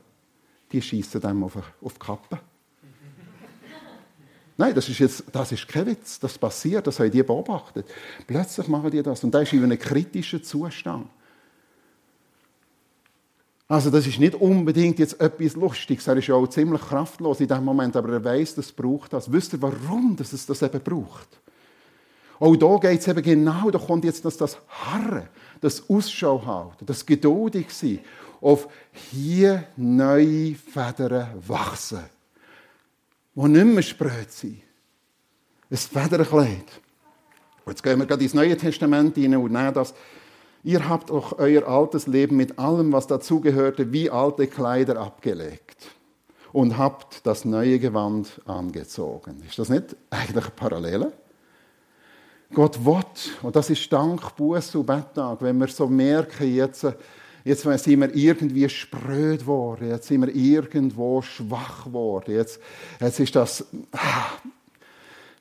Die 0.72 0.82
schießen 0.82 1.22
dem 1.22 1.44
auf, 1.44 1.58
auf 1.82 1.94
die 1.94 2.00
Kappe. 2.00 2.40
Nein, 4.58 4.74
das 4.74 4.90
ist, 4.90 5.00
jetzt, 5.00 5.24
das 5.32 5.52
ist 5.52 5.68
kein 5.68 5.86
Witz. 5.86 6.20
Das 6.20 6.38
passiert, 6.38 6.88
das 6.88 7.00
haben 7.00 7.12
die 7.12 7.22
beobachtet. 7.22 7.86
Plötzlich 8.26 8.68
machen 8.68 8.90
die 8.90 9.04
das. 9.04 9.24
Und 9.24 9.32
das 9.32 9.44
ist 9.44 9.54
in 9.54 9.64
einem 9.64 9.78
kritischen 9.78 10.44
Zustand. 10.44 11.08
Also 13.72 13.90
das 13.90 14.06
ist 14.06 14.20
nicht 14.20 14.36
unbedingt 14.36 15.00
jetzt 15.00 15.22
etwas 15.22 15.56
Lustiges. 15.56 16.06
Er 16.06 16.18
ist 16.18 16.28
ja 16.28 16.36
auch 16.36 16.46
ziemlich 16.48 16.82
kraftlos 16.82 17.40
in 17.40 17.48
dem 17.48 17.64
Moment, 17.64 17.96
aber 17.96 18.12
er 18.12 18.22
weiß, 18.22 18.56
das 18.56 18.70
braucht 18.70 19.14
das. 19.14 19.32
Wisst 19.32 19.54
ihr, 19.54 19.62
warum 19.62 20.14
dass 20.18 20.34
es 20.34 20.46
das 20.46 20.62
eben 20.62 20.82
braucht? 20.82 21.40
Auch 22.42 22.54
da 22.58 22.76
geht 22.90 23.00
es 23.00 23.08
eben 23.08 23.24
genau, 23.24 23.72
da 23.72 23.80
kommt 23.80 24.04
jetzt 24.04 24.26
das, 24.26 24.36
das 24.36 24.58
Harren, 24.68 25.30
das 25.62 25.90
Ausschau 25.90 26.46
halten, 26.46 26.86
das 26.86 27.06
geduldig 27.06 27.70
sein, 27.70 28.00
auf 28.42 28.68
hier 29.10 29.64
neue 29.78 30.54
Federn 30.56 31.30
wachsen, 31.48 32.04
die 33.36 33.48
nicht 33.48 33.66
mehr 33.66 33.84
spröd 33.84 34.32
sind. 34.32 34.64
Ein 35.70 35.78
Federkleid. 35.78 36.66
Jetzt 37.66 37.84
gehen 37.84 38.00
wir 38.00 38.06
gerade 38.06 38.22
ins 38.22 38.34
Neue 38.34 38.58
Testament 38.58 39.16
hinein 39.16 39.40
und 39.40 39.54
nehmen 39.54 39.74
das 39.74 39.94
Ihr 40.64 40.88
habt 40.88 41.10
auch 41.10 41.40
euer 41.40 41.68
altes 41.68 42.08
Leben 42.08 42.38
mit 42.38 42.60
allem, 42.60 42.92
was 42.92 43.08
dazugehörte, 43.08 43.92
wie 43.92 44.10
alte 44.10 44.48
Kleider 44.48 45.00
abgelegt 45.00 45.92
und 46.54 46.78
habt 46.78 47.26
das 47.26 47.46
neue 47.46 47.80
Gewand 47.80 48.42
angezogen. 48.46 49.42
Ist 49.48 49.58
das 49.58 49.70
nicht 49.70 49.96
eigentlich 50.10 50.46
eine 50.46 50.54
Parallele? 50.56 51.14
Gott 52.54 52.84
will, 52.86 53.02
und 53.44 53.56
das 53.56 53.70
ist 53.70 53.92
Dank, 53.94 54.36
Buß 54.36 54.76
und 54.76 54.86
Betttag, 54.86 55.42
wenn 55.42 55.58
wir 55.58 55.68
so 55.68 55.88
merken, 55.88 56.54
jetzt, 56.54 56.86
jetzt 57.46 57.62
sind 57.62 58.00
wir 58.02 58.14
irgendwie 58.14 58.68
spröd 58.68 59.40
geworden, 59.40 59.88
jetzt 59.88 60.08
sind 60.10 60.22
wir 60.22 60.36
irgendwo 60.36 61.22
schwach 61.22 61.86
geworden, 61.86 62.36
jetzt, 62.36 62.60
jetzt 63.00 63.22
ist 63.22 63.36
das, 63.38 63.66
ah, 63.94 64.32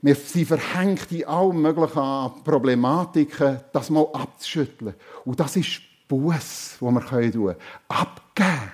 wir 0.02 0.14
sind 0.14 0.46
verhängt 0.46 1.12
in 1.12 1.26
allen 1.26 1.60
möglichen 1.60 2.42
Problematiken, 2.44 3.60
das 3.72 3.90
mal 3.90 4.08
abzuschütteln. 4.12 4.94
Und 5.24 5.38
das 5.38 5.56
ist 5.56 5.82
Buß, 6.08 6.76
wo 6.80 6.90
wir 6.90 7.00
tun 7.00 7.30
können. 7.30 7.56
Abgeben. 7.88 8.72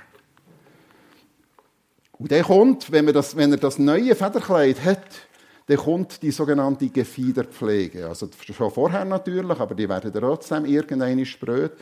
Und 2.18 2.30
der 2.30 2.44
kommt, 2.44 2.90
wenn, 2.92 3.06
das, 3.06 3.36
wenn 3.36 3.52
er 3.52 3.58
das 3.58 3.78
neue 3.78 4.14
Federkleid 4.14 4.82
hat, 4.84 5.06
dann 5.66 5.76
kommt 5.78 6.22
die 6.22 6.30
sogenannte 6.30 6.88
Gefiederpflege. 6.88 8.06
Also 8.06 8.28
schon 8.40 8.70
vorher 8.70 9.04
natürlich, 9.04 9.58
aber 9.58 9.74
die 9.74 9.88
werden 9.88 10.12
trotzdem 10.12 10.64
irgendeine 10.64 11.26
spröd. 11.26 11.72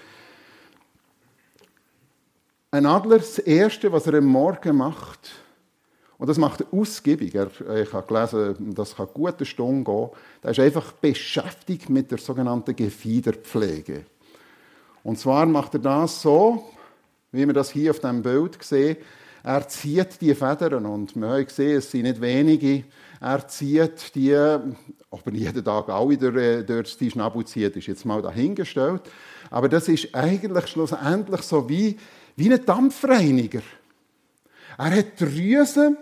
Ein 2.70 2.86
Adler, 2.86 3.18
das 3.18 3.38
Erste, 3.38 3.92
was 3.92 4.06
er 4.06 4.14
am 4.14 4.24
Morgen 4.24 4.76
macht, 4.76 5.43
Und 6.18 6.28
das 6.28 6.38
macht 6.38 6.60
er 6.60 6.66
ausgiebig. 6.72 7.34
Er, 7.34 7.48
ich 7.76 7.92
habe 7.92 8.06
gelesen, 8.06 8.74
das 8.74 8.94
kann 8.94 9.06
eine 9.06 9.14
gute 9.14 9.44
Stunde 9.44 9.84
gehen. 9.90 10.08
Er 10.42 10.50
ist 10.50 10.60
einfach 10.60 10.92
beschäftigt 10.92 11.90
mit 11.90 12.10
der 12.10 12.18
sogenannten 12.18 12.76
Gefiederpflege. 12.76 14.04
Und 15.02 15.18
zwar 15.18 15.44
macht 15.46 15.74
er 15.74 15.80
das 15.80 16.22
so, 16.22 16.64
wie 17.32 17.46
wir 17.46 17.52
das 17.52 17.70
hier 17.70 17.90
auf 17.90 17.98
dem 17.98 18.22
Bild 18.22 18.62
sehen. 18.62 18.96
Er 19.42 19.68
zieht 19.68 20.20
die 20.22 20.34
Federn 20.34 20.86
und 20.86 21.14
wir 21.16 21.28
haben 21.28 21.44
gesehen, 21.44 21.76
es 21.76 21.90
sind 21.90 22.04
nicht 22.04 22.20
wenige. 22.20 22.84
Er 23.20 23.46
zieht 23.46 24.14
die, 24.14 24.34
ob 25.10 25.26
er 25.26 25.32
jeden 25.34 25.62
Tag 25.62 25.90
auch 25.90 26.08
wieder 26.08 26.34
äh, 26.34 26.64
durch 26.64 26.96
die 26.96 27.10
Schnabel 27.10 27.44
zieht, 27.44 27.76
ist 27.76 27.86
jetzt 27.86 28.06
mal 28.06 28.22
dahingestellt. 28.22 29.02
Aber 29.50 29.68
das 29.68 29.88
ist 29.88 30.14
eigentlich 30.14 30.66
schlussendlich 30.68 31.42
so 31.42 31.68
wie, 31.68 31.98
wie 32.36 32.50
ein 32.50 32.64
Dampfreiniger. 32.64 33.60
Er 34.78 34.96
hat 34.96 35.20
Drüsen, 35.20 35.96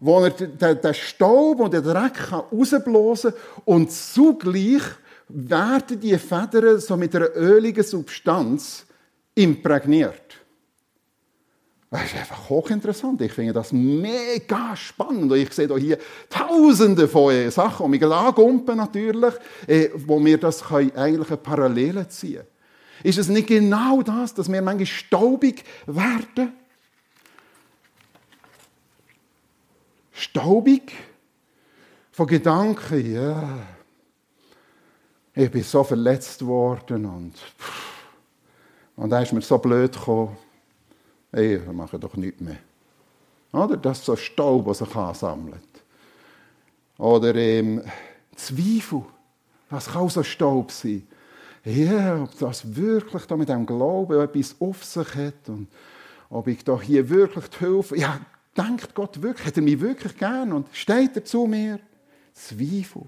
wo 0.00 0.24
er 0.24 0.30
den 0.30 0.94
Staub 0.94 1.60
und 1.60 1.72
den 1.72 1.82
Dreck 1.82 2.32
rausblasen 2.32 3.32
kann 3.32 3.62
und 3.64 3.92
zugleich 3.92 4.82
werden 5.28 6.00
die 6.00 6.18
Federn 6.18 6.78
so 6.78 6.96
mit 6.96 7.14
einer 7.16 7.34
öligen 7.34 7.82
Substanz 7.82 8.86
imprägniert. 9.34 10.44
Das 11.90 12.06
ist 12.06 12.16
einfach 12.16 12.50
hochinteressant. 12.50 13.20
Ich 13.22 13.32
finde 13.32 13.52
das 13.52 13.72
mega 13.72 14.74
spannend. 14.74 15.30
Und 15.30 15.38
ich 15.38 15.52
sehe 15.52 15.68
hier 15.78 15.98
tausende 16.28 17.06
von 17.06 17.48
Sachen, 17.52 17.84
die 17.84 17.98
mich 17.98 18.04
angumpen 18.04 18.76
natürlich, 18.76 19.34
äh, 19.68 19.90
wo 19.94 20.22
wir 20.24 20.38
das 20.38 20.64
eigentlich 20.72 21.28
eine 21.28 21.36
Parallele 21.36 22.08
ziehen 22.08 22.38
können. 22.38 22.48
Ist 23.04 23.18
es 23.18 23.28
nicht 23.28 23.46
genau 23.46 24.02
das, 24.02 24.34
dass 24.34 24.50
wir 24.50 24.60
manchmal 24.60 24.86
staubig 24.86 25.62
werden? 25.86 26.52
Staubig 30.36 30.92
von 32.10 32.26
Gedanken, 32.26 33.14
ja, 33.14 33.56
ich 35.32 35.48
bin 35.48 35.62
so 35.62 35.84
verletzt 35.84 36.44
worden 36.44 37.06
und, 37.06 37.34
und 38.96 39.10
da 39.10 39.22
ist 39.22 39.32
mir 39.32 39.42
so 39.42 39.58
blöd 39.58 39.92
gekommen. 39.92 40.36
Ey, 41.30 41.64
wir 41.64 41.72
machen 41.72 42.00
doch 42.00 42.16
nichts 42.16 42.40
mehr. 42.40 42.58
Oder? 43.52 43.76
Das 43.76 44.00
ist 44.00 44.06
so 44.06 44.16
Staub, 44.16 44.64
der 44.64 44.74
sich 44.74 44.96
ansammelt. 44.96 45.62
Oder 46.98 47.32
ähm, 47.36 47.80
Zweifel. 48.34 49.04
Was 49.70 49.86
kann 49.86 50.08
so 50.08 50.24
Staub 50.24 50.72
sein? 50.72 51.06
Ja, 51.64 52.24
ob 52.24 52.36
das 52.40 52.74
wirklich 52.74 53.24
da 53.26 53.36
mit 53.36 53.50
dem 53.50 53.66
Glauben 53.66 54.20
etwas 54.20 54.56
auf 54.58 54.82
sich 54.82 55.14
hat 55.14 55.48
und 55.48 55.68
ob 56.28 56.48
ich 56.48 56.64
da 56.64 56.80
hier 56.80 57.08
wirklich 57.08 57.46
die 57.50 57.58
Hilfe. 57.58 57.96
Ja, 57.96 58.18
denkt 58.56 58.94
Gott 58.94 59.20
wirklich, 59.22 59.46
hat 59.46 59.56
er 59.56 59.62
mich 59.62 59.80
wirklich 59.80 60.16
gern 60.16 60.52
und 60.52 60.68
steht 60.72 61.16
er 61.16 61.24
zu 61.24 61.46
mir? 61.46 61.78
Zweifel. 62.32 63.02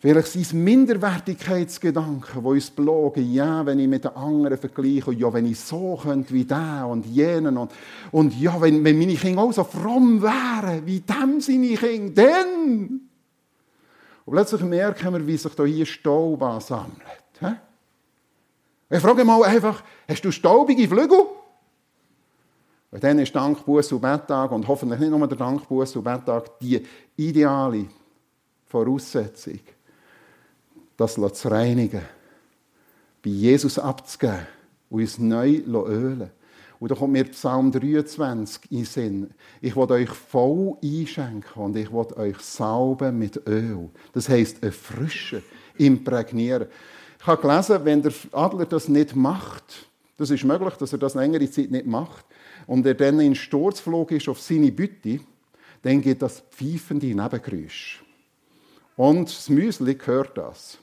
Vielleicht 0.00 0.28
sind 0.28 0.42
es 0.42 0.52
Minderwertigkeitsgedanken, 0.52 2.40
die 2.40 2.46
uns 2.46 2.70
belogen. 2.70 3.32
Ja, 3.32 3.66
wenn 3.66 3.80
ich 3.80 3.88
mit 3.88 4.04
den 4.04 4.14
anderen 4.14 4.56
vergleiche, 4.56 5.12
ja, 5.12 5.32
wenn 5.32 5.46
ich 5.46 5.58
so 5.58 5.98
könnte 6.00 6.32
wie 6.32 6.44
der 6.44 6.86
und 6.88 7.04
jenen 7.04 7.56
und, 7.56 7.72
und 8.12 8.38
ja, 8.38 8.60
wenn, 8.60 8.84
wenn 8.84 8.96
meine 8.96 9.16
Kinder 9.16 9.42
auch 9.42 9.52
so 9.52 9.64
fromm 9.64 10.22
wären, 10.22 10.86
wie 10.86 11.00
dem 11.00 11.40
seine 11.40 11.74
Kinder, 11.74 12.22
dann. 12.22 13.00
Und 14.24 14.32
plötzlich 14.34 14.60
merken 14.60 15.14
wir, 15.14 15.26
wie 15.26 15.36
sich 15.36 15.54
da 15.54 15.64
hier 15.64 15.86
Staub 15.86 16.42
ansammelt. 16.42 16.92
Ich 18.90 19.00
frage 19.00 19.24
mal 19.24 19.42
einfach, 19.44 19.82
hast 20.08 20.24
du 20.24 20.30
staubige 20.30 20.88
Flügel? 20.88 21.26
Und 22.90 23.04
dann 23.04 23.18
ist 23.18 23.34
Dank, 23.34 23.64
Buß 23.64 23.92
und 23.92 24.00
Betttag 24.00 24.50
und 24.50 24.66
hoffentlich 24.66 24.98
nicht 25.00 25.10
nur 25.10 25.26
der 25.26 25.36
Dank, 25.36 25.68
Buß 25.68 25.96
und 25.96 26.04
Betttag 26.04 26.58
die 26.60 26.82
ideale 27.16 27.86
Voraussetzung 28.66 29.60
das 30.98 31.14
zu 31.14 31.48
reinigen, 31.48 32.02
bei 33.22 33.30
Jesus 33.30 33.78
abzugeben 33.78 34.46
und 34.90 35.00
uns 35.00 35.18
neu 35.18 35.62
ölen 35.66 36.30
Und 36.80 36.90
da 36.90 36.94
kommt 36.96 37.12
mir 37.12 37.24
Psalm 37.24 37.70
23 37.70 38.72
in 38.72 38.84
Sinn. 38.84 39.30
Ich 39.60 39.76
will 39.76 39.90
euch 39.92 40.10
voll 40.10 40.76
einschenken 40.82 41.62
und 41.62 41.76
ich 41.76 41.92
will 41.92 42.06
euch 42.16 42.38
sauben 42.40 43.18
mit 43.18 43.46
Öl. 43.46 43.90
Das 44.12 44.28
heisst, 44.28 44.62
erfrischen, 44.62 45.42
imprägnieren. 45.76 46.66
Ich 47.20 47.26
habe 47.26 47.42
gelesen, 47.42 47.84
wenn 47.84 48.02
der 48.02 48.12
Adler 48.32 48.66
das 48.66 48.88
nicht 48.88 49.14
macht, 49.14 49.88
das 50.16 50.30
ist 50.30 50.44
möglich, 50.44 50.74
dass 50.74 50.92
er 50.92 50.98
das 50.98 51.14
längere 51.14 51.48
Zeit 51.48 51.70
nicht 51.70 51.86
macht, 51.86 52.24
und 52.68 52.84
er 52.84 52.94
dann 52.94 53.18
in 53.18 53.34
Sturzflug 53.34 54.12
ist 54.12 54.28
auf 54.28 54.40
seine 54.40 54.70
Bütte, 54.70 55.20
dann 55.82 56.02
geht 56.02 56.20
das 56.20 56.40
pfeifende 56.50 57.06
Nebengeräusch. 57.06 58.04
Und 58.94 59.30
das 59.30 59.48
Müsli 59.48 59.96
hört 60.04 60.36
das. 60.36 60.76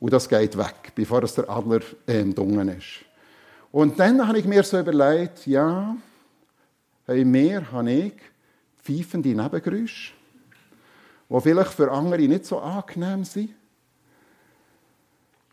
Und 0.00 0.12
das 0.12 0.28
geht 0.28 0.58
weg, 0.58 0.92
bevor 0.96 1.22
es 1.22 1.36
der 1.36 1.48
Adler 1.48 1.80
ähm, 2.08 2.34
dungen 2.34 2.68
ist. 2.70 3.04
Und 3.70 4.00
dann 4.00 4.26
habe 4.26 4.40
ich 4.40 4.46
mir 4.46 4.64
so 4.64 4.80
überlegt, 4.80 5.46
ja, 5.46 5.96
hey, 7.06 7.24
mehr 7.24 7.70
habe 7.70 7.92
ich 7.92 8.14
pfeifende 8.82 9.28
Nebengeräusche, 9.28 10.12
die 11.28 11.40
vielleicht 11.40 11.72
für 11.72 11.92
andere 11.92 12.22
nicht 12.22 12.46
so 12.46 12.58
angenehm 12.58 13.22
sind. 13.22 13.50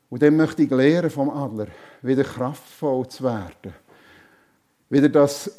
Und 0.10 0.24
dann 0.24 0.36
möchte 0.36 0.64
ich 0.64 0.72
lernen 0.72 1.12
vom 1.12 1.30
Adler, 1.30 1.68
wieder 2.02 2.24
kraftvoll 2.24 3.08
zu 3.08 3.24
werden. 3.24 3.76
Wieder 4.90 5.10
das, 5.10 5.52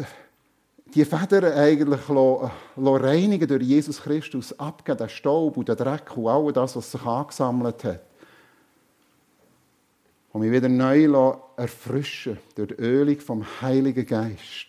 die 0.94 1.04
Federn 1.04 1.52
eigentlich 1.52 2.08
reinigen 2.08 3.48
durch 3.48 3.62
Jesus 3.62 4.00
Christus, 4.00 4.58
abgeben, 4.58 4.98
den 4.98 5.08
Staub 5.08 5.56
und 5.56 5.68
den 5.68 5.76
Dreck 5.76 6.16
und 6.16 6.28
all 6.28 6.52
das, 6.52 6.76
was 6.76 6.90
sich 6.90 7.02
angesammelt 7.02 7.84
hat 7.84 8.00
und 10.32 10.40
mich 10.40 10.52
wieder 10.52 10.68
neu 10.68 11.36
erfrischen 11.56 12.38
durch 12.54 12.68
die 12.68 12.74
Ölung 12.74 13.18
vom 13.20 13.44
Heiligen 13.60 14.06
Geist. 14.06 14.68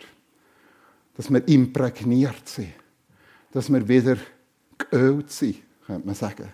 Dass 1.16 1.30
wir 1.30 1.46
imprägniert 1.48 2.48
sind. 2.48 2.74
Dass 3.52 3.72
wir 3.72 3.88
wieder 3.88 4.18
geölt 4.78 5.32
sind, 5.32 5.58
könnte 5.86 6.06
man 6.06 6.16
sagen. 6.16 6.48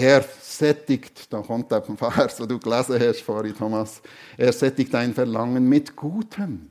Er 0.00 0.24
sättigt, 0.40 1.32
da 1.32 1.40
kommt 1.40 1.72
der 1.72 1.82
Vers, 1.82 2.36
den 2.36 2.46
du 2.46 2.60
gelesen 2.60 3.00
hast 3.00 3.20
vorhin, 3.20 3.52
Thomas, 3.52 4.00
er 4.36 4.52
sättigt 4.52 4.94
dein 4.94 5.12
Verlangen 5.12 5.68
mit 5.68 5.96
Gutem. 5.96 6.70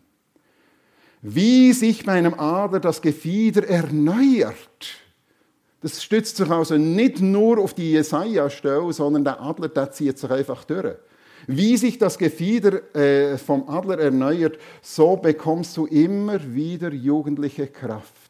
Wie 1.22 1.74
sich 1.74 2.06
meinem 2.06 2.36
Ader 2.36 2.80
das 2.80 3.02
Gefieder 3.02 3.68
erneuert. 3.68 4.56
Das 5.82 6.02
stützt 6.02 6.38
sich 6.38 6.50
also 6.50 6.78
nicht 6.78 7.20
nur 7.20 7.58
auf 7.58 7.74
die 7.74 7.92
Jesaja-Stelle, 7.92 8.94
sondern 8.94 9.26
der 9.26 9.42
Adler 9.42 9.68
der 9.68 9.92
zieht 9.92 10.18
sich 10.18 10.32
einfach 10.32 10.64
durch. 10.64 10.96
Wie 11.48 11.76
sich 11.76 11.98
das 11.98 12.18
Gefieder 12.18 12.96
äh, 12.96 13.38
vom 13.38 13.68
Adler 13.68 14.00
erneuert, 14.00 14.58
so 14.82 15.18
bekommst 15.18 15.76
du 15.76 15.86
immer 15.86 16.40
wieder 16.56 16.94
jugendliche 16.94 17.68
Kraft. 17.68 18.27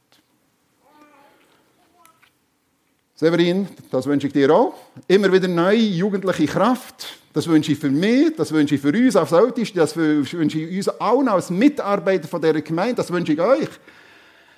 Severin, 3.19 3.67
das 3.89 4.05
wünsche 4.05 4.27
ich 4.27 4.33
dir 4.33 4.53
auch. 4.53 4.75
Immer 5.07 5.33
wieder 5.33 5.47
neue 5.47 5.75
jugendliche 5.75 6.45
Kraft. 6.45 7.17
Das 7.33 7.47
wünsche 7.47 7.71
ich 7.71 7.79
für 7.79 7.89
mich, 7.89 8.35
das 8.35 8.51
wünsche 8.51 8.75
ich 8.75 8.81
für 8.81 8.89
uns 8.89 9.15
als 9.15 9.31
Älteste, 9.31 9.79
das 9.79 9.95
wünsche 9.97 10.59
ich 10.59 10.77
uns 10.77 10.87
allen 10.87 11.27
als 11.27 11.49
Mitarbeiter 11.49 12.27
von 12.27 12.39
dieser 12.39 12.61
Gemeinde, 12.61 12.95
das 12.95 13.11
wünsche 13.11 13.33
ich 13.33 13.41
euch. 13.41 13.69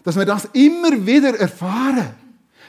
Dass 0.04 0.18
wir 0.18 0.26
das 0.26 0.50
immer 0.52 0.92
wieder 1.06 1.40
erfahren. 1.40 2.10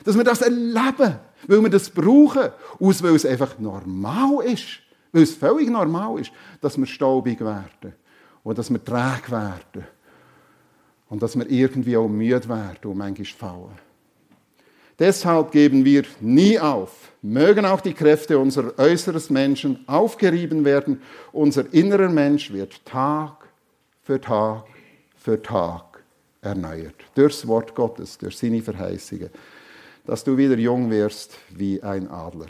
Dass 0.05 0.17
wir 0.17 0.23
das 0.23 0.43
erleben, 0.43 1.17
weil 1.49 1.61
wir 1.61 1.71
das 1.71 1.91
brauchen, 1.91 2.51
aus 2.79 3.03
weil 3.03 3.17
es 3.17 3.27
einfach 3.27 3.59
normal 3.59 4.45
ist, 4.47 4.67
weil 5.11 5.25
es 5.25 5.35
völlig 5.35 5.71
normal 5.71 6.21
ist, 6.21 6.31
dass 6.61 6.79
wir 6.79 6.87
staubig 6.87 7.41
werden 7.41 7.95
und 8.45 8.57
dass 8.57 8.71
wir 8.71 8.83
träge 8.85 9.31
werden 9.31 9.85
und 11.09 11.21
dass 11.21 11.37
wir 11.37 11.51
irgendwie 11.51 11.97
auch 11.97 12.09
müde 12.09 12.49
werden 12.49 12.79
und 12.85 12.97
manchmal 12.97 13.27
fallen. 13.27 13.90
Deshalb 15.01 15.51
geben 15.51 15.85
wir 15.85 16.05
nie 16.21 16.61
auf. 16.61 17.11
Mögen 17.23 17.65
auch 17.65 17.81
die 17.81 17.95
Kräfte 17.95 18.39
unserer 18.39 18.79
äußeren 18.79 19.23
Menschen 19.31 19.85
aufgerieben 19.89 20.65
werden. 20.65 21.03
Unser 21.33 21.73
innerer 21.75 22.09
Mensch 22.09 22.53
wird 22.53 22.85
Tag 22.87 23.49
für 24.05 24.21
Tag 24.21 24.65
für 25.17 25.43
Tag 25.43 26.05
erneuert. 26.41 26.95
Durchs 27.15 27.47
Wort 27.47 27.75
Gottes, 27.75 28.17
durch 28.19 28.39
seine 28.39 28.63
Verheißungen 28.63 29.31
dass 30.11 30.25
du 30.25 30.37
wieder 30.37 30.59
jung 30.59 30.91
wirst 30.91 31.39
wie 31.51 31.83
ein 31.83 32.11
Adler. 32.11 32.47